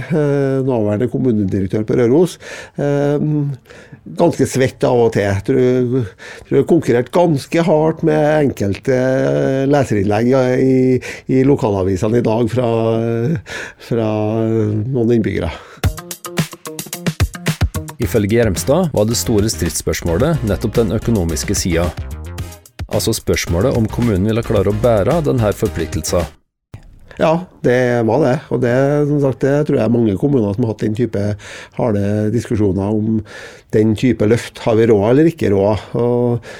nåværende 0.66 1.10
kommunedirektør 1.12 1.86
på 1.86 2.00
Røros, 2.00 2.38
ganske 4.18 4.50
svett 4.50 4.88
av 4.88 5.04
og 5.04 5.14
til. 5.14 5.28
Jeg 5.28 5.46
tror, 5.50 6.10
tror 6.48 6.60
jeg 6.62 6.70
konkurrerte 6.72 7.16
ganske 7.20 7.68
hardt 7.70 8.06
med 8.08 8.50
enkelte 8.50 9.00
leserinnlegg 9.70 10.34
i, 10.64 10.78
i 11.30 11.46
lokalavisene 11.46 12.24
i 12.24 12.26
dag 12.26 12.50
fra, 12.56 12.70
fra 13.92 14.12
noen 14.48 15.20
innbyggere. 15.20 15.54
Ifølge 18.10 18.39
Gjermstad 18.39 18.88
var 18.89 19.06
det 19.06 19.20
store 19.20 19.46
stridsspørsmålet 19.54 20.39
nettopp 20.50 20.80
den 20.80 20.96
økonomiske 20.96 21.54
sida. 21.54 21.84
altså 22.89 23.13
spørsmålet 23.13 23.78
om 23.78 23.86
kommunen 23.86 24.25
ville 24.25 24.42
klare 24.42 24.72
å 24.72 24.80
bære 24.82 25.20
denne 25.28 25.51
forpliktelsen. 25.54 26.25
Ja, 27.20 27.46
det 27.62 28.01
var 28.10 28.25
det. 28.25 28.34
Og 28.50 28.63
det, 28.66 28.74
sagt, 29.22 29.46
det 29.46 29.54
tror 29.68 29.78
jeg 29.78 29.94
mange 29.94 30.18
kommuner 30.18 30.58
som 30.58 30.66
har 30.66 30.74
hatt 30.74 30.88
den 30.88 30.98
type 30.98 31.28
harde 31.78 32.04
diskusjoner 32.34 32.89
om 32.89 33.22
den 33.78 33.94
type 33.94 34.25
løft. 34.25 34.58
Har 34.66 34.82
vi 34.82 34.89
råd 34.89 35.08
eller 35.12 35.30
ikke 35.30 35.54
råd? 35.54 35.88
Og 36.01 36.51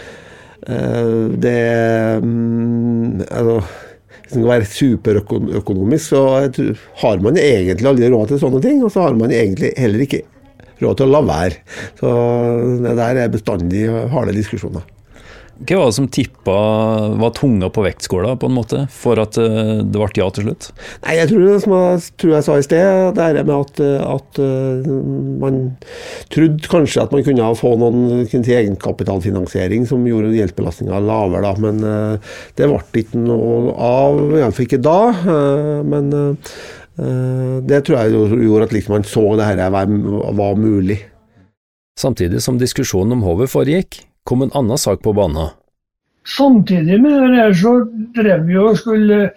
øh, 0.70 1.28
det 1.34 1.60
mm, 2.30 3.26
altså, 3.26 3.62
Hvis 4.22 4.34
det 4.36 4.38
skal 4.38 4.52
være 4.54 4.74
superøkonomisk, 4.78 6.12
så 6.14 6.26
har 7.02 7.24
man 7.26 7.42
egentlig 7.42 7.90
aldri 7.90 8.14
råd 8.14 8.36
til 8.36 8.46
sånne 8.46 8.62
ting. 8.62 8.84
Og 8.86 8.94
så 8.94 9.10
har 9.10 9.18
man 9.18 9.34
egentlig 9.34 9.74
heller 9.82 10.06
ikke 10.06 10.28
råd 10.84 11.02
til 11.02 11.10
å 11.10 11.14
la 11.18 11.26
være. 11.28 11.60
Så 12.00 12.14
det 12.86 12.96
der 13.00 13.26
er 13.26 13.36
bestandig 13.36 13.86
harde 14.14 14.38
diskusjoner. 14.38 14.88
Hva 15.60 15.76
var 15.76 15.90
det 15.90 15.96
som 15.98 16.06
tippa 16.08 16.54
var 17.20 17.34
tunga 17.36 17.68
på 17.74 17.84
vektskåla, 17.84 18.38
på 18.40 18.48
en 18.48 18.56
måte, 18.56 18.86
for 18.96 19.20
at 19.20 19.36
eh, 19.42 19.82
det 19.84 20.00
ble 20.00 20.08
ja 20.16 20.30
til 20.32 20.46
slutt? 20.48 20.70
Nei, 21.04 21.18
Jeg 21.18 21.32
tror 21.34 21.44
det 21.44 21.58
som 21.66 21.76
jeg, 21.76 22.06
tror 22.22 22.32
jeg 22.32 22.46
sa 22.46 22.56
i 22.56 22.64
sted, 22.64 23.18
det 23.18 23.26
er 23.26 23.40
med 23.42 23.56
at, 23.58 23.82
at 24.08 24.40
uh, 24.40 24.88
man 25.44 25.60
trodde 26.32 26.72
kanskje 26.72 27.04
at 27.04 27.12
man 27.16 27.26
kunne 27.28 27.52
få 27.60 27.74
noen 27.82 28.24
si, 28.30 28.40
egenkapitalfinansiering 28.40 29.84
som 29.90 30.08
gjorde 30.08 30.32
gjeldsbelastninga 30.38 31.04
lavere, 31.04 31.44
da. 31.44 31.54
Men 31.60 31.84
det 32.56 32.70
ble 32.70 33.04
ikke 33.04 33.20
noe 33.20 33.76
av, 33.76 34.22
iallfall 34.40 34.70
ikke 34.70 34.80
da. 34.86 35.00
Men 35.84 36.14
det 37.00 37.80
tror 37.86 38.00
jeg 38.00 38.12
gjorde 38.44 38.66
at 38.68 38.74
liksom 38.76 38.96
man 38.98 39.06
så 39.08 39.24
det 39.40 39.48
her 39.48 39.62
var, 39.72 39.92
var 40.36 40.60
mulig. 40.60 41.00
Samtidig 42.00 42.42
som 42.44 42.60
diskusjonen 42.60 43.18
om 43.18 43.26
hovet 43.28 43.52
foregikk, 43.52 44.02
kom 44.24 44.44
en 44.46 44.54
annen 44.56 44.80
sak 44.80 45.02
på 45.04 45.14
banen. 45.16 45.52
Samtidig 46.38 47.00
med 47.02 47.32
det 47.32 47.40
her 47.42 47.56
så 47.58 47.74
drev 48.16 48.46
vi 48.48 48.58
og 48.60 48.78
skulle 48.78 49.30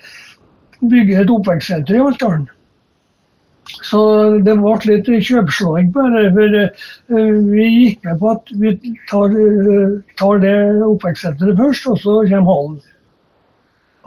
bygge 0.83 1.23
et 1.23 1.31
oppvekstsenter 1.31 1.97
i 1.97 2.03
Haltdalen. 2.03 2.49
Så 3.87 4.01
det 4.45 4.55
ble 4.59 4.75
litt 4.89 5.11
kjøpslåing 5.29 5.93
på 5.95 6.05
det. 6.13 6.25
For 6.37 6.57
eh, 6.61 7.37
vi 7.49 7.67
gikk 7.69 8.09
med 8.09 8.19
på 8.21 8.33
at 8.35 8.55
vi 8.63 8.73
tar, 9.11 9.37
eh, 9.39 9.95
tar 10.21 10.43
det 10.43 10.57
oppvekstsenteret 10.87 11.61
først, 11.61 11.89
og 11.93 12.01
så 12.03 12.17
kommer 12.31 12.51
hallen. 12.51 12.81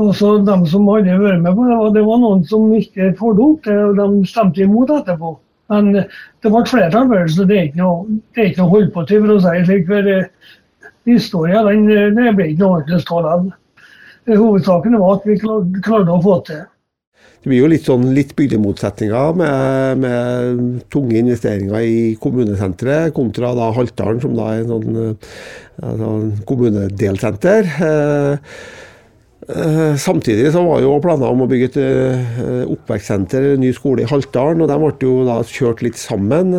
Og 0.03 0.11
så 0.15 0.37
De 0.43 0.55
som 0.67 0.87
hadde 0.91 1.17
vært 1.21 1.41
med 1.43 1.55
på 1.55 1.65
det, 1.69 1.79
det 1.95 2.03
var 2.03 2.19
noen 2.19 2.43
som 2.49 2.67
ikke 2.75 3.13
opp 3.21 3.63
det, 3.63 3.77
og 3.79 3.95
de 3.99 4.27
stemte 4.27 4.63
imot 4.65 4.91
etterpå. 4.91 5.37
Men 5.71 5.93
det 5.95 6.51
ble 6.51 6.61
flertall 6.69 7.07
for 7.09 7.17
det, 7.17 7.33
så 7.33 7.47
det 7.47 7.57
er 7.57 7.67
ikke 7.69 7.81
noe, 7.81 8.19
er 8.35 8.49
ikke 8.49 8.61
noe 8.61 8.67
å 8.67 8.75
holde 8.75 8.93
på 8.93 9.05
til, 9.09 9.23
for 9.23 9.33
å 9.33 9.41
si 9.41 9.55
det 9.55 9.65
slik. 9.69 9.87
for 9.89 10.11
eh, 10.11 10.29
historien 11.05 11.87
det 12.17 12.35
ble 12.37 12.51
ikke 12.51 12.61
noe 12.61 12.79
ordentlig 12.81 13.01
av 13.15 13.25
den. 13.31 13.51
Hovedsaken 14.35 14.97
var 14.99 15.19
at 15.19 15.27
vi 15.29 15.39
klarte 15.39 16.13
å 16.13 16.21
få 16.23 16.39
til. 16.47 16.63
Det 17.45 17.51
blir 17.51 17.61
jo 17.61 17.67
litt 17.69 17.85
sånn 17.85 18.07
litt 18.17 18.31
bygdemotsetninger 18.33 19.35
med, 19.37 19.99
med 20.01 20.61
tunge 20.89 21.19
investeringer 21.19 21.83
i 21.85 21.99
kommunesenteret 22.17 23.13
kontra 23.13 23.51
da 23.53 23.67
Haltdalen, 23.75 24.21
som 24.23 24.33
da 24.33 24.47
er 24.49 24.63
en 24.63 24.71
sånn 24.71 24.97
altså, 25.77 26.09
kommunedelsenter. 26.49 27.69
Eh, 27.85 28.33
eh, 28.33 28.81
Samtidig 30.01 30.49
så 30.53 30.63
var 30.65 30.81
jo 30.81 30.95
planer 31.03 31.29
om 31.29 31.43
å 31.45 31.47
bygge 31.49 31.67
et 31.69 31.75
eh, 31.81 32.63
oppvekstsenter, 32.71 33.51
en 33.53 33.61
ny 33.61 33.69
skole 33.77 34.01
i 34.01 34.09
Haltdalen. 34.09 34.63
og 34.65 34.71
De 34.71 34.77
ble 34.81 34.93
jo 35.05 35.19
da 35.27 35.39
kjørt 35.45 35.83
litt 35.85 35.99
sammen. 36.01 36.55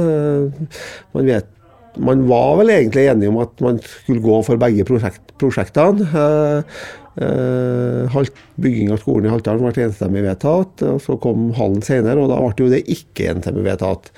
Man 1.17 1.27
vet 1.27 1.51
man 1.97 2.27
var 2.29 2.57
vel 2.61 2.73
egentlig 2.73 3.07
enige 3.11 3.33
om 3.33 3.41
at 3.41 3.65
man 3.65 3.81
skulle 3.83 4.25
gå 4.25 4.39
for 4.47 4.61
begge 4.61 4.85
prosjekt, 4.89 5.23
prosjektene. 5.41 6.07
Eh, 6.07 6.81
eh, 7.25 8.31
bygging 8.61 8.93
av 8.93 9.01
skolen 9.03 9.29
i 9.29 9.33
Haltdalen 9.33 9.65
ble 9.65 9.87
enstemmig 9.89 10.25
vedtatt. 10.27 10.85
og 10.85 11.01
Så 11.03 11.19
kom 11.23 11.51
hallen 11.57 11.83
senere, 11.83 12.21
og 12.21 12.33
da 12.33 12.41
ble 12.43 12.67
jo 12.67 12.73
det 12.73 12.85
ikke 12.93 13.31
enstemmig 13.33 13.67
vedtatt. 13.67 14.13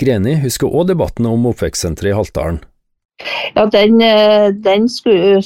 Greni 0.00 0.36
husker 0.42 0.68
òg 0.70 0.90
debatten 0.92 1.26
om 1.26 1.48
oppvekstsenteret 1.50 2.12
i 2.12 2.16
Haltdalen. 2.16 2.62
Ja, 3.56 3.64
den, 3.72 4.00
eh, 4.00 4.50
den 4.52 4.88
skulle 4.88 5.40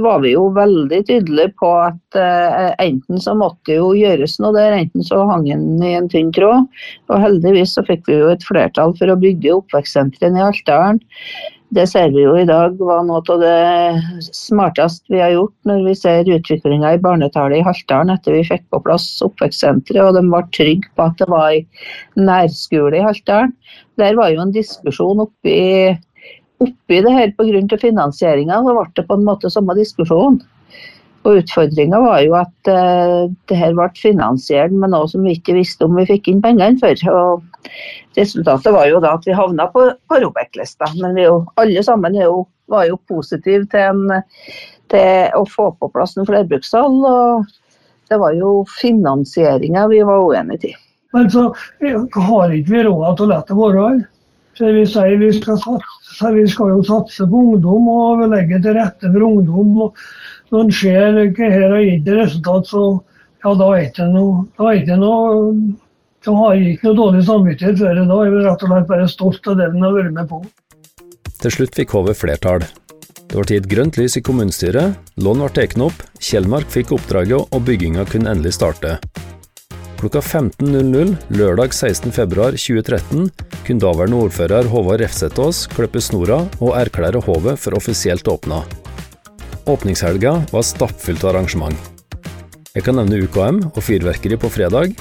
var 0.00 0.20
vi 0.24 0.34
jo 0.34 0.48
veldig 0.54 1.00
tydelige 1.08 1.52
på 1.60 1.70
at 1.84 2.18
eh, 2.18 2.70
enten 2.82 3.20
så 3.22 3.34
måtte 3.38 3.76
jo 3.78 3.92
gjøres 3.96 4.38
noe 4.42 4.54
der, 4.56 4.76
enten 4.78 5.06
så 5.06 5.22
hang 5.30 5.46
den 5.48 5.82
i 5.82 5.94
en 5.98 6.08
tynn 6.10 6.32
tråd. 6.34 6.66
Og 7.10 7.20
heldigvis 7.22 7.76
så 7.76 7.84
fikk 7.86 8.08
vi 8.10 8.18
jo 8.18 8.32
et 8.32 8.46
flertall 8.46 8.94
for 8.98 9.12
å 9.12 9.18
bygge 9.20 9.54
oppvekstsenteret 9.58 10.38
i 10.38 10.46
Altdalen. 10.48 11.02
Det 11.74 11.88
ser 11.90 12.12
vi 12.14 12.22
jo 12.22 12.34
i 12.38 12.46
dag 12.46 12.76
var 12.78 13.02
noe 13.06 13.22
av 13.32 13.40
det 13.40 14.28
smarteste 14.36 15.10
vi 15.10 15.18
har 15.18 15.32
gjort 15.32 15.54
når 15.66 15.80
vi 15.88 15.94
ser 15.98 16.30
utviklinga 16.36 16.92
i 16.94 17.00
barnetallet 17.02 17.58
i 17.58 17.66
Haltdalen 17.66 18.12
etter 18.14 18.36
vi 18.36 18.44
fikk 18.46 18.62
på 18.70 18.82
plass 18.84 19.08
oppvekstsenteret 19.26 20.04
og 20.04 20.18
de 20.18 20.22
var 20.30 20.46
trygge 20.54 20.92
på 20.94 21.08
at 21.08 21.18
det 21.18 21.26
var 21.32 21.48
ei 21.50 21.64
nærskole 22.20 23.00
i 23.00 23.02
Haltdalen. 23.06 23.54
Der 23.98 24.14
var 24.18 24.30
jo 24.30 24.44
en 24.44 24.54
diskusjon 24.54 25.24
oppe 25.24 25.50
i 25.50 25.74
oppi 26.62 27.00
det 27.04 27.12
her 27.12 27.32
pga. 27.38 27.78
finansieringa, 27.80 28.60
så 28.62 28.74
ble 28.76 28.90
det 28.94 29.06
på 29.08 29.18
en 29.18 29.24
måte 29.26 29.50
samme 29.50 29.74
diskusjon. 29.78 30.40
Og 31.24 31.40
Utfordringa 31.40 31.98
var 32.04 32.20
jo 32.20 32.34
at 32.36 32.68
uh, 32.68 33.32
det 33.48 33.56
her 33.56 33.72
ble 33.76 33.88
finansiert 33.96 34.72
med 34.76 34.92
noe 34.92 35.08
som 35.08 35.24
vi 35.24 35.38
ikke 35.38 35.56
visste 35.56 35.86
om 35.86 35.96
vi 35.96 36.04
fikk 36.10 36.28
inn 36.28 36.42
pengene 36.44 36.76
for. 36.82 37.00
og 37.08 38.18
Resultatet 38.18 38.74
var 38.74 38.90
jo 38.90 39.00
da 39.00 39.14
at 39.16 39.24
vi 39.26 39.36
havna 39.36 39.70
på, 39.72 39.86
på 40.10 40.20
Robek-lista. 40.20 40.90
Men 41.00 41.16
jo, 41.18 41.38
alle 41.60 41.82
sammen 41.86 42.16
jo, 42.18 42.44
var 42.68 42.90
jo 42.90 43.00
positive 43.08 43.64
til, 43.72 43.88
en, 43.88 44.20
til, 44.92 45.32
å 45.32 45.44
få 45.48 45.70
på 45.80 45.88
plass 45.96 46.16
en 46.20 46.28
flerbrukshall. 46.28 47.00
Og 47.08 47.48
det 48.12 48.20
var 48.20 48.36
jo 48.36 48.58
finansieringa 48.76 49.88
vi 49.88 50.04
var 50.04 50.28
uenige 50.28 50.74
i. 50.74 50.80
Men 51.14 51.30
så 51.30 51.48
har 52.28 52.52
ikke 52.52 52.74
vi 52.74 52.84
råd 52.84 53.16
til 53.16 53.24
å 53.24 53.32
la 53.32 53.40
det 53.48 53.56
være. 53.56 53.92
Så 54.58 54.70
vi 54.76 54.84
sier 54.86 55.16
vi 55.18 55.32
skal 55.34 55.56
satse 55.58 56.03
så 56.14 56.30
vi 56.34 56.44
skal 56.50 56.74
jo 56.74 56.84
satse 56.86 57.26
på 57.28 57.40
ungdom 57.46 57.88
og 57.92 58.26
legge 58.32 58.60
til 58.62 58.76
rette 58.78 59.10
for 59.10 59.26
ungdom. 59.28 59.72
og 59.86 60.04
Når 60.54 60.64
en 60.64 60.76
ser 60.80 61.18
hva 61.20 61.50
her 61.56 61.74
har 61.74 61.82
gitt 61.84 62.12
resultat, 62.14 62.70
så 62.70 62.84
ja, 63.44 63.54
da 63.60 63.70
er 63.76 63.90
det 63.96 64.06
noe, 64.14 64.44
da 64.58 64.70
er 64.72 64.86
det 64.88 65.00
noe 65.00 65.50
da 66.24 66.32
har 66.38 66.54
jeg 66.56 66.76
ikke 66.76 66.88
noe 66.88 66.96
dårlig 66.96 67.24
samvittighet 67.26 67.82
det. 67.82 68.06
Da 68.08 68.16
er 68.22 68.30
vi 68.32 68.44
rett 68.46 68.62
og 68.64 68.70
slett 68.70 68.88
bare 68.88 69.10
stolt 69.12 69.50
av 69.50 69.58
det 69.60 69.66
en 69.68 69.84
har 69.84 69.92
vært 69.92 70.14
med 70.16 70.30
på. 70.30 70.40
Til 71.42 71.52
slutt 71.52 71.76
fikk 71.76 71.92
HV 71.92 72.14
flertall. 72.16 72.64
Det 73.28 73.36
ble 73.36 73.58
gitt 73.58 73.68
grønt 73.68 73.98
lys 74.00 74.16
i 74.16 74.22
kommunestyret, 74.24 74.96
lån 75.20 75.44
ble 75.44 75.52
tatt 75.58 75.76
opp, 75.84 76.02
Kjellmark 76.22 76.70
fikk 76.72 76.94
oppdraget 76.96 77.52
og 77.52 77.64
bygginga 77.68 78.06
kunne 78.08 78.32
endelig 78.32 78.54
starte. 78.56 78.96
Klokka 80.04 80.20
15.00 80.20 81.14
lørdag 81.32 81.72
16.2.2013 81.72 83.30
kunne 83.64 83.80
daværende 83.80 84.18
ordfører 84.20 84.66
Håvard 84.68 85.00
Refsetås 85.00 85.62
klippe 85.72 86.02
snora 86.04 86.42
og 86.58 86.74
erklære 86.76 87.22
hovet 87.24 87.56
for 87.62 87.72
offisielt 87.78 88.28
åpna. 88.28 88.58
Åpningshelga 89.64 90.34
var 90.50 90.66
stappfullt 90.68 91.24
arrangement. 91.24 91.88
Jeg 92.74 92.84
kan 92.84 93.00
nevne 93.00 93.22
UKM 93.24 93.62
og 93.70 93.80
fyrverkeri 93.80 94.36
på 94.36 94.52
fredag. 94.52 94.92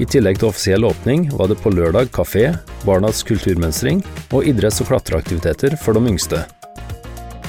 I 0.00 0.08
tillegg 0.08 0.40
til 0.40 0.48
offisiell 0.48 0.88
åpning 0.88 1.28
var 1.36 1.52
det 1.52 1.60
på 1.60 1.74
lørdag 1.76 2.08
kafé, 2.16 2.54
Barnas 2.88 3.20
kulturmønstring 3.28 4.00
og 4.30 4.48
idretts- 4.48 4.80
og 4.80 4.94
klatreaktiviteter 4.94 5.76
for 5.76 5.92
de 5.92 6.08
yngste. 6.08 6.40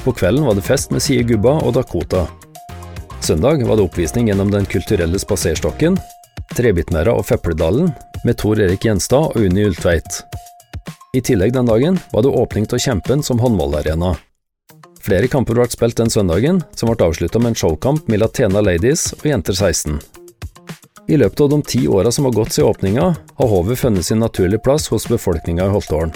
På 0.04 0.12
kvelden 0.12 0.44
var 0.44 0.60
det 0.60 0.68
fest 0.68 0.92
med 0.92 1.00
Sie 1.00 1.24
Gubba 1.24 1.62
og 1.64 1.78
Dakota. 1.78 2.26
Søndag 3.24 3.64
var 3.64 3.80
det 3.80 3.88
oppvisning 3.88 4.28
gjennom 4.28 4.52
Den 4.52 4.68
kulturelle 4.68 5.16
spaserstokken, 5.16 5.96
Trebitmæra 6.54 7.12
og 7.18 7.26
Fepledalen 7.26 7.90
med 8.24 8.38
Tor 8.38 8.60
Erik 8.62 8.84
Gjenstad 8.86 9.32
og 9.32 9.42
Unni 9.42 9.66
Ultveit. 9.66 10.20
I 11.14 11.22
tillegg 11.22 11.54
den 11.54 11.66
dagen 11.66 11.98
var 12.12 12.24
det 12.24 12.30
åpning 12.34 12.66
av 12.70 12.80
Kjempen 12.82 13.22
som 13.22 13.42
håndballarena. 13.42 14.14
Flere 15.04 15.28
kamper 15.28 15.58
ble 15.58 15.66
spilt 15.68 15.98
den 16.00 16.10
søndagen, 16.10 16.62
som 16.74 16.88
ble 16.88 17.06
avslutta 17.06 17.42
med 17.42 17.52
en 17.52 17.58
showkamp 17.58 18.06
mellom 18.08 18.30
Tena 18.32 18.62
Ladies 18.64 19.10
og 19.18 19.26
Jenter 19.28 19.58
16. 19.58 19.98
I 21.10 21.18
løpet 21.20 21.42
av 21.44 21.50
de 21.52 21.58
ti 21.68 21.82
åra 21.88 22.12
som 22.14 22.24
har 22.24 22.32
gått 22.32 22.54
siden 22.54 22.70
åpninga, 22.70 23.10
har 23.12 23.50
hovet 23.50 23.82
funnet 23.82 24.06
sin 24.06 24.22
naturlige 24.22 24.62
plass 24.64 24.88
hos 24.88 25.08
befolkninga 25.10 25.66
i 25.66 25.74
Holtålen. 25.74 26.14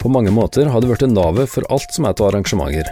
På 0.00 0.08
mange 0.08 0.32
måter 0.32 0.70
har 0.70 0.80
det 0.80 0.88
blitt 0.88 1.10
navet 1.12 1.50
for 1.52 1.66
alt 1.68 1.92
som 1.92 2.06
er 2.08 2.16
av 2.16 2.30
arrangementer. 2.30 2.88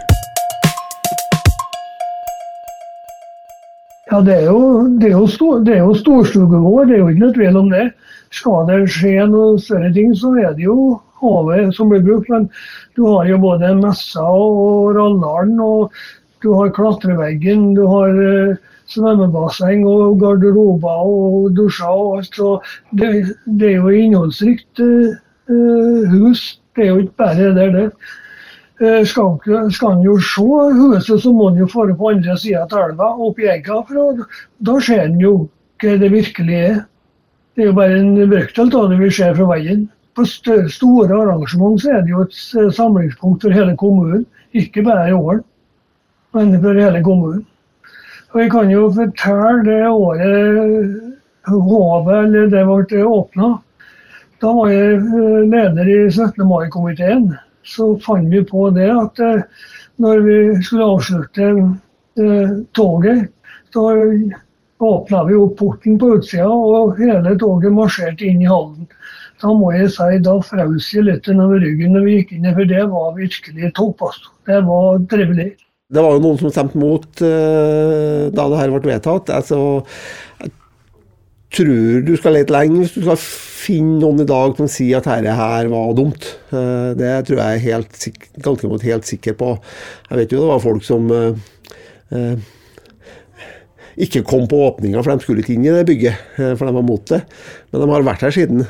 Ja, 4.07 4.21
det 4.23 4.35
er 4.37 4.45
jo, 4.47 4.59
det 5.01 5.09
jo, 5.11 5.25
stor, 5.27 5.63
det 5.67 5.73
er 5.75 5.83
vår, 5.83 6.85
det 6.87 6.95
er 6.95 7.01
jo 7.01 7.09
ikke 7.11 7.23
noe 7.25 7.35
tvil 7.35 7.57
om 7.59 7.71
det. 7.73 7.89
Skal 8.31 8.67
det 8.69 8.77
skje 8.91 9.25
noen 9.27 9.59
større 9.59 9.89
ting, 9.95 10.13
så 10.15 10.31
er 10.39 10.53
det 10.55 10.63
jo 10.63 10.99
havet 11.19 11.75
som 11.75 11.91
blir 11.91 12.05
brukt. 12.05 12.29
Men 12.31 12.47
du 12.95 13.03
har 13.09 13.27
jo 13.27 13.39
både 13.43 13.73
Messa 13.81 14.23
og 14.23 14.95
Ralldalen, 14.95 15.59
og 15.59 15.91
du 16.43 16.53
har 16.53 16.71
klatreveggen, 16.75 17.73
du 17.75 17.83
har 17.89 18.15
uh, 18.15 18.55
svømmebasseng 18.93 19.83
og 19.89 20.21
garderober 20.21 21.03
og 21.11 21.51
dusjer 21.57 21.91
og 21.91 22.21
alt. 22.21 22.37
Så 22.39 22.53
det, 22.99 23.11
det 23.59 23.73
er 23.73 23.81
jo 23.81 23.95
innholdsrikt 24.05 24.83
uh, 24.83 26.07
hus. 26.13 26.61
Det 26.77 26.85
er 26.85 26.93
jo 26.93 27.03
ikke 27.03 27.19
bare 27.25 27.51
det 27.51 27.55
der. 27.57 27.77
Eh, 27.87 28.15
skal, 28.77 29.37
skal 29.73 29.89
han 29.95 30.03
jo 30.05 30.17
se 30.21 30.45
huset, 30.77 31.21
så 31.21 31.33
må 31.33 31.49
han 31.49 31.57
jo 31.57 31.67
fare 31.71 31.95
på 31.97 32.11
andre 32.11 32.37
sida 32.37 32.65
av 32.67 32.77
elva, 32.83 33.09
opp 33.27 33.39
i 33.41 33.49
egga. 33.49 33.81
For 33.87 34.23
da 34.69 34.79
ser 34.83 35.05
han 35.07 35.19
jo 35.21 35.33
hva 35.81 35.97
det 36.01 36.11
virkelig 36.13 36.59
er. 36.61 36.79
Det 37.57 37.65
er 37.65 37.71
jo 37.71 37.77
bare 37.77 37.97
en 37.97 38.29
brøkdel 38.29 38.73
av 38.77 38.89
det 38.91 38.99
vi 39.01 39.11
ser 39.17 39.33
fra 39.37 39.49
veien. 39.49 39.87
På 40.17 40.25
store 40.25 41.13
arrangement 41.13 41.81
så 41.81 41.97
er 41.97 42.05
det 42.05 42.13
jo 42.13 42.23
et 42.25 42.37
samlingspunkt 42.73 43.45
for 43.45 43.53
hele 43.53 43.75
kommunen, 43.77 44.25
ikke 44.53 44.85
bare 44.85 45.09
i 45.09 45.13
Ålen, 45.13 45.43
men 46.33 46.55
for 46.61 46.77
hele 46.77 47.03
kommunen. 47.05 47.45
Og 48.33 48.41
Jeg 48.41 48.51
kan 48.51 48.69
jo 48.69 48.89
fortelle 48.93 49.63
det 49.65 49.87
året 49.87 51.13
hovet 51.47 52.25
eller 52.25 52.49
det 52.51 52.63
ble 52.67 53.03
åpna. 53.07 53.49
Da 54.41 54.53
var 54.53 54.69
jeg 54.69 55.01
leder 55.49 55.89
i 55.89 55.99
17. 56.11 56.43
mai-komiteen 56.45 57.31
så 57.67 57.93
fant 58.03 58.29
vi 58.31 58.43
på 58.47 58.69
det 58.75 58.89
at 58.93 59.21
eh, 59.23 59.45
når 60.03 60.23
vi 60.25 60.37
skulle 60.63 60.91
avslutte 60.95 61.47
eh, 61.51 62.57
toget, 62.77 63.27
så 63.73 63.87
åpna 64.77 65.23
vi 65.27 65.37
opp 65.37 65.55
porten 65.59 65.97
på 65.99 66.13
utsida, 66.17 66.47
og 66.49 66.97
hele 67.01 67.33
toget 67.41 67.73
marsjerte 67.73 68.27
inn 68.29 68.43
i 68.43 68.49
hallen. 68.49 68.87
Da 69.41 69.53
må 69.53 69.69
jeg 69.75 69.91
si 69.93 70.19
da 70.25 70.35
frøs 70.41 70.89
jeg 70.93 71.05
litt 71.05 71.29
over 71.29 71.61
ryggen 71.61 71.93
når 71.93 72.05
vi 72.05 72.17
gikk 72.19 72.35
inn, 72.37 72.49
for 72.53 72.69
det 72.69 72.83
var 72.89 73.15
virkelig 73.17 73.73
topp. 73.77 74.05
Altså. 74.09 74.31
Det 74.49 74.61
var 74.65 75.01
trivelig. 75.11 75.49
Det 75.87 76.03
var 76.03 76.15
jo 76.17 76.23
noen 76.23 76.39
som 76.41 76.51
stemte 76.51 76.79
mot 76.81 77.05
uh, 77.21 78.27
da 78.33 78.47
det 78.51 78.59
her 78.59 78.73
ble 78.73 78.89
vedtatt. 78.89 79.29
Altså, 79.31 79.59
tror 81.53 82.01
du 82.05 82.15
skal 82.19 82.35
lete 82.37 82.53
lenge 82.53 82.81
hvis 82.83 82.97
du 82.97 83.03
skal 83.05 83.21
finne 83.21 84.01
noen 84.01 84.23
i 84.23 84.27
dag 84.27 84.57
som 84.57 84.69
sier 84.71 84.99
at 84.99 85.07
dette 85.07 85.37
her 85.37 85.71
var 85.71 85.95
dumt. 85.97 86.27
Eh, 86.51 86.91
det 86.99 87.13
tror 87.27 87.41
jeg 87.41 87.55
er 87.55 87.65
helt, 87.65 88.11
ganske 88.43 88.69
godt 88.73 88.85
helt 88.87 89.07
sikker 89.07 89.37
på. 89.39 89.55
Jeg 90.09 90.21
vet 90.21 90.35
jo 90.35 90.43
det 90.43 90.51
var 90.53 90.63
folk 90.63 90.85
som 90.87 91.09
eh, 91.13 91.49
eh, 92.15 92.53
ikke 93.97 94.21
kom 94.29 94.45
på 94.45 94.59
åpninga, 94.61 95.01
for 95.01 95.09
de 95.09 95.25
skulle 95.25 95.41
ikke 95.41 95.55
inn 95.55 95.65
i 95.65 95.73
det 95.73 95.87
bygget, 95.87 96.19
for 96.37 96.69
de 96.69 96.73
var 96.75 96.83
mot 96.85 97.01
det. 97.09 97.17
Men 97.71 97.81
de 97.81 97.87
har 97.89 98.05
vært 98.05 98.25
her 98.27 98.35
siden. 98.35 98.61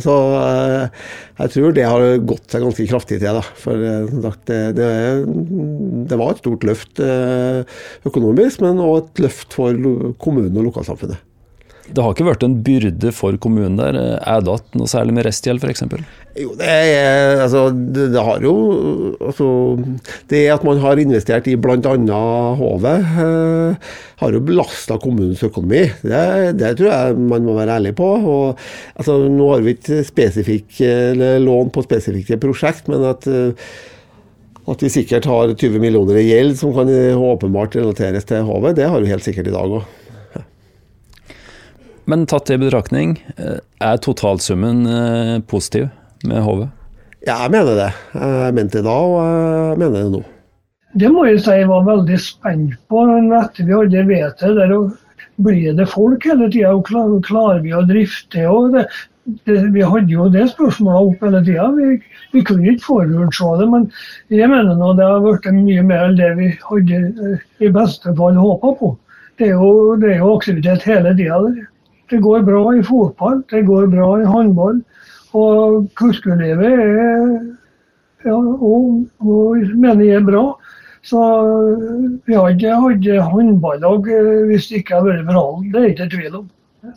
Så 0.00 0.14
jeg 1.36 1.52
tror 1.52 1.76
det 1.76 1.84
har 1.84 2.06
gått 2.24 2.56
seg 2.56 2.64
ganske 2.64 2.88
kraftig 2.88 3.20
til. 3.20 3.28
Da. 3.28 3.44
For 3.60 3.76
det, 3.76 4.62
det, 4.80 4.88
det 6.08 6.16
var 6.22 6.32
et 6.32 6.40
stort 6.40 6.64
løft 6.64 7.04
økonomisk, 8.08 8.64
men 8.64 8.80
òg 8.88 9.02
et 9.02 9.26
løft 9.26 9.60
for 9.60 9.76
kommunen 10.16 10.56
og 10.56 10.70
lokalsamfunnet. 10.70 11.27
Det 11.88 12.02
har 12.04 12.12
ikke 12.12 12.26
vært 12.26 12.44
en 12.44 12.56
byrde 12.64 13.10
for 13.16 13.36
kommunen 13.40 13.78
der? 13.80 13.96
Er 14.20 14.42
det 14.44 14.56
noe 14.76 14.90
særlig 14.90 15.14
med 15.16 15.24
restgjeld 15.26 15.62
f.eks.? 15.64 15.84
Jo, 16.38 16.52
det 16.58 16.68
er 16.68 17.40
altså, 17.42 17.64
det, 17.72 18.10
det, 18.14 18.22
har 18.22 18.44
jo 18.44 18.52
altså, 19.16 19.48
Det 20.30 20.42
at 20.52 20.66
man 20.66 20.78
har 20.82 21.00
investert 21.00 21.48
i 21.50 21.56
bl.a. 21.58 22.20
Hovet, 22.60 23.10
eh, 23.24 23.92
har 24.22 24.36
jo 24.36 24.44
belasta 24.44 24.98
kommunens 25.02 25.42
økonomi. 25.46 25.86
Det, 26.04 26.22
det, 26.60 26.74
tror 26.78 26.92
jeg 26.92 27.20
man 27.34 27.46
må 27.48 27.56
være 27.58 27.78
ærlig 27.80 27.94
på. 27.98 28.08
Og, 28.18 28.64
altså, 29.00 29.18
nå 29.32 29.52
har 29.54 29.64
vi 29.66 29.78
ikke 30.58 31.38
lån 31.42 31.72
på 31.74 31.86
spesifikke 31.88 32.40
prosjekt, 32.42 32.90
men 32.92 33.06
at 33.08 33.30
at 34.68 34.82
vi 34.84 34.90
sikkert 34.92 35.24
har 35.24 35.54
20 35.54 35.80
millioner 35.80 36.18
i 36.20 36.26
gjeld 36.26 36.58
som 36.60 36.74
kan 36.76 36.90
åpenbart 36.92 37.78
relateres 37.78 38.28
til 38.28 38.44
Hovet, 38.44 38.76
det 38.76 38.90
har 38.92 39.00
vi 39.00 39.08
helt 39.08 39.24
sikkert 39.24 39.48
i 39.48 39.54
dag 39.54 39.78
òg. 39.78 39.86
Men 42.08 42.24
tatt 42.26 42.48
i 42.50 42.56
betraktning, 42.56 43.18
eh, 43.36 43.58
er 43.84 43.98
totalsummen 44.00 44.86
eh, 44.88 45.34
positiv 45.44 45.90
med 46.24 46.40
HV? 46.40 46.62
Ja, 47.26 47.34
jeg 47.42 47.52
mener 47.52 47.76
det. 47.76 47.90
Jeg 48.14 48.54
mente 48.56 48.78
det 48.78 48.86
da, 48.86 48.94
og 48.96 49.18
jeg 49.20 49.80
mener 49.82 49.98
det 49.98 50.12
nå. 50.14 50.22
Det 50.96 51.10
må 51.12 51.26
jeg 51.28 51.42
si 51.44 51.58
jeg 51.58 51.68
var 51.68 51.84
veldig 51.84 52.16
spent 52.22 52.78
på 52.88 53.04
etter 53.04 53.68
vi 53.68 53.76
hadde 53.76 54.06
det, 54.08 54.54
der. 54.56 54.72
Blir 55.38 55.76
det 55.76 55.86
folk 55.92 56.24
hele 56.24 56.48
tida, 56.50 56.72
og 56.72 56.88
klarer 57.28 57.60
vi 57.62 57.74
å 57.76 57.84
drifte? 57.86 58.46
Og 58.48 58.72
det, 58.72 58.86
det, 59.44 59.58
vi 59.74 59.84
hadde 59.84 60.14
jo 60.14 60.30
det 60.32 60.48
spørsmålet 60.54 61.12
opp 61.12 61.26
hele 61.26 61.42
tida. 61.44 61.68
Vi, 61.76 61.98
vi, 62.32 62.42
kunne 62.48 62.72
ikke 62.72 62.86
forutse 62.86 63.52
det, 63.60 63.68
men 63.68 63.84
jeg 64.32 64.48
mener 64.50 64.80
nå 64.80 64.94
det 64.96 65.06
har 65.06 65.20
blitt 65.22 65.50
mye 65.60 65.84
mer 65.92 66.08
enn 66.08 66.18
det 66.18 66.32
vi 66.40 66.50
hadde 66.64 67.02
eh, 67.04 67.46
i 67.60 67.70
beste 67.74 68.16
fall 68.16 68.40
håpa 68.40 68.72
på. 68.80 68.94
Det 69.38 69.52
er, 69.52 69.58
jo, 69.60 69.98
det 70.00 70.16
er 70.16 70.22
jo 70.24 70.32
aktivitet 70.38 70.88
hele 70.88 71.12
tida. 71.20 71.68
Det 72.08 72.20
går 72.24 72.44
bra 72.46 72.62
i 72.76 72.82
fotball, 72.84 73.42
det 73.50 73.66
går 73.68 73.88
bra 73.92 74.08
i 74.20 74.28
håndball. 74.28 74.82
Og 75.36 75.88
kulturlivet 75.98 76.64
er 76.64 77.24
ja, 78.24 78.34
og, 78.34 79.04
og 79.20 79.74
mener 79.76 80.04
jeg 80.06 80.22
er 80.22 80.26
bra. 80.26 80.44
Så 81.06 81.20
vi 82.26 82.36
hadde 82.36 82.78
hatt 82.82 83.10
håndballag 83.32 84.08
eh, 84.12 84.46
hvis 84.48 84.70
det 84.70 84.82
ikke 84.82 84.98
hadde 84.98 85.12
vært 85.12 85.28
for 85.28 85.38
hallen. 85.38 85.68
Det 85.72 85.82
er 85.82 85.92
ikke 85.92 86.08
tvil 86.14 86.40
om. 86.40 86.48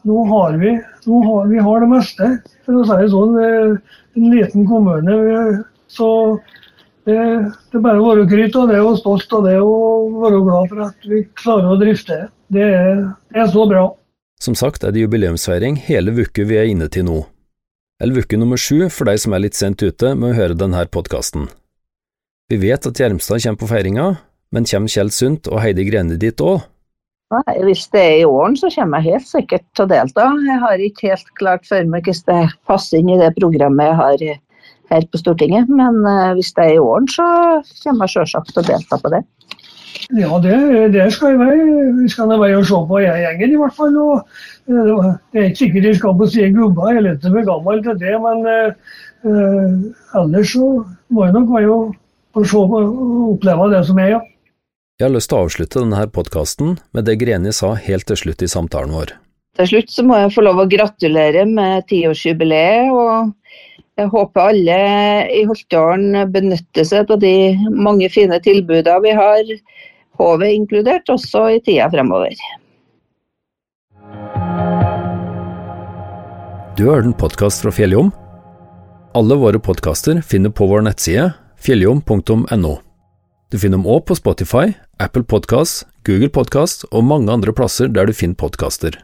Nå 0.07 0.23
har 0.29 0.57
vi, 0.61 0.71
nå 1.09 1.19
har, 1.25 1.45
vi 1.49 1.61
har 1.65 1.83
det 1.83 1.91
meste, 1.91 2.31
for 2.65 2.79
å 2.79 2.87
si 2.87 2.97
det 3.01 3.11
sånn. 3.11 3.37
En 4.17 4.27
liten 4.33 4.67
kommune. 4.69 5.15
Så 5.91 6.07
det, 7.07 7.17
det 7.17 7.79
er 7.79 7.83
bare 7.83 8.01
å 8.01 8.11
være 8.11 8.27
kryt 8.29 8.57
av 8.59 8.69
det 8.69 8.81
og 8.83 8.99
stolt 8.99 9.33
av 9.33 9.47
det 9.47 9.57
og 9.61 10.19
være 10.21 10.43
glad 10.45 10.69
for 10.69 10.83
at 10.85 11.09
vi 11.09 11.23
klarer 11.39 11.73
å 11.73 11.79
drifte. 11.81 12.19
Det 12.53 12.67
er, 12.67 13.01
det 13.33 13.41
er 13.41 13.49
så 13.53 13.65
bra. 13.69 13.87
Som 14.41 14.55
sagt 14.57 14.81
er 14.81 14.93
det 14.93 15.03
jubileumsfeiring 15.03 15.75
hele 15.85 16.15
uka 16.17 16.43
vi 16.49 16.57
er 16.57 16.69
inne 16.71 16.87
til 16.89 17.05
nå. 17.05 17.19
Eller 18.01 18.23
uke 18.23 18.39
nummer 18.41 18.57
sju 18.57 18.87
for 18.89 19.05
deg 19.05 19.19
som 19.21 19.35
er 19.37 19.43
litt 19.43 19.57
sent 19.57 19.83
ute 19.85 20.15
med 20.17 20.31
å 20.31 20.37
høre 20.39 20.57
denne 20.57 20.81
podkasten. 20.89 21.45
Vi 22.49 22.57
vet 22.63 22.87
at 22.89 22.97
Gjermstad 22.97 23.43
kommer 23.43 23.61
på 23.61 23.69
feiringa, 23.69 24.07
men 24.51 24.65
kommer 24.65 24.89
Kjell 24.89 25.13
Sundt 25.13 25.45
og 25.51 25.61
Heidi 25.61 25.85
Greni 25.85 26.17
dit 26.17 26.41
òg? 26.41 26.63
Nei, 27.31 27.53
Hvis 27.67 27.85
det 27.93 28.01
er 28.01 28.15
i 28.23 28.25
åren, 28.27 28.57
så 28.59 28.71
kommer 28.73 28.99
jeg 28.99 29.13
helt 29.13 29.29
sikkert 29.29 29.67
til 29.77 29.85
å 29.85 29.91
delta. 29.93 30.25
Jeg 30.49 30.59
har 30.65 30.81
ikke 30.83 31.13
helt 31.13 31.29
klart 31.39 31.69
for 31.69 31.93
meg 31.93 32.09
hvordan 32.09 32.49
det 32.49 32.57
passer 32.67 32.99
inn 32.99 33.13
i 33.13 33.19
det 33.21 33.29
programmet 33.37 33.87
jeg 33.91 33.99
har 34.01 34.25
her 34.91 35.07
på 35.07 35.21
Stortinget. 35.21 35.69
Men 35.69 36.01
eh, 36.01 36.33
hvis 36.39 36.51
det 36.57 36.65
er 36.65 36.79
i 36.79 36.81
åren, 36.81 37.07
så 37.13 37.29
kommer 37.85 38.09
jeg 38.09 38.17
selvsagt 38.17 38.51
til 38.51 38.65
å 38.65 38.67
delta 38.73 38.99
på 38.99 39.13
det. 39.13 39.21
Ja, 40.11 40.39
det, 40.43 40.57
det 40.93 41.05
skal 41.15 41.37
jeg 41.39 41.59
vi 42.01 42.09
skal 42.11 42.31
være 42.31 42.57
og 42.59 42.65
se 42.67 42.79
på 42.89 42.99
gjengen 43.03 43.53
i 43.53 43.59
hvert 43.61 43.77
fall. 43.77 43.95
Og, 44.01 44.25
eh, 44.67 45.07
det 45.31 45.41
er 45.41 45.49
ikke 45.49 45.63
sikkert 45.63 45.87
jeg 45.89 45.99
skal 46.01 46.17
på 46.19 46.27
si 46.31 46.49
gubba, 46.55 46.91
jeg 46.91 47.01
er 47.01 47.07
litt 47.09 47.27
for 47.27 47.47
gammel 47.47 47.83
til 47.85 47.97
det. 48.01 48.17
Men 48.25 48.45
uh, 48.49 50.21
ellers 50.21 50.53
så 50.55 50.69
må 51.13 51.25
jeg 51.27 51.37
nok 51.37 51.55
være 51.55 51.79
og 52.31 52.45
se 52.47 52.59
og 52.59 53.33
oppleve 53.33 53.71
det 53.73 53.81
som 53.87 53.99
er, 53.99 54.15
ja. 54.15 54.21
Jeg 55.01 55.07
har 55.07 55.15
lyst 55.15 55.31
til 55.31 55.39
å 55.39 55.45
avslutte 55.47 55.81
denne 55.81 56.05
podkasten 56.13 56.75
med 56.93 57.07
det 57.07 57.17
Greni 57.23 57.51
sa 57.55 57.73
helt 57.73 58.05
til 58.05 58.19
slutt 58.19 58.43
i 58.45 58.49
samtalen 58.51 58.93
vår. 58.93 59.15
Til 59.57 59.67
slutt 59.67 59.89
så 59.91 60.03
må 60.07 60.19
jeg 60.19 60.33
få 60.35 60.43
lov 60.45 60.61
å 60.61 60.67
gratulere 60.69 61.43
med 61.49 61.87
tiårsjubileet. 61.89 62.91
og 62.93 63.33
jeg 64.01 64.09
håper 64.11 64.51
alle 64.51 64.77
i 65.29 65.43
Holtdalen 65.45 66.31
benytter 66.33 66.87
seg 66.87 67.11
av 67.13 67.21
de 67.21 67.53
mange 67.69 68.09
fine 68.11 68.39
tilbudene 68.43 69.01
vi 69.03 69.13
har 69.17 69.51
HV 70.21 70.45
inkludert, 70.49 71.09
også 71.09 71.47
i 71.55 71.61
tida 71.63 71.89
fremover. 71.93 72.33
Du 76.77 76.87
har 76.87 76.97
hørt 76.97 77.11
en 77.11 77.17
podkast 77.17 77.61
fra 77.65 77.73
Fjelljom. 77.75 78.11
Alle 79.17 79.35
våre 79.37 79.59
podkaster 79.59 80.21
finner 80.23 80.53
på 80.55 80.69
vår 80.71 80.85
nettside 80.87 81.33
fjelljom.no. 81.61 82.73
Du 83.51 83.59
finner 83.59 83.77
dem 83.77 83.87
òg 83.89 84.05
på 84.07 84.15
Spotify, 84.15 84.71
Apple 85.03 85.27
Podkast, 85.27 85.83
Google 86.07 86.31
Podkast 86.31 86.87
og 86.89 87.03
mange 87.05 87.33
andre 87.33 87.53
plasser 87.53 87.91
der 87.91 88.07
du 88.07 88.15
finner 88.15 88.39
podkaster. 88.39 88.95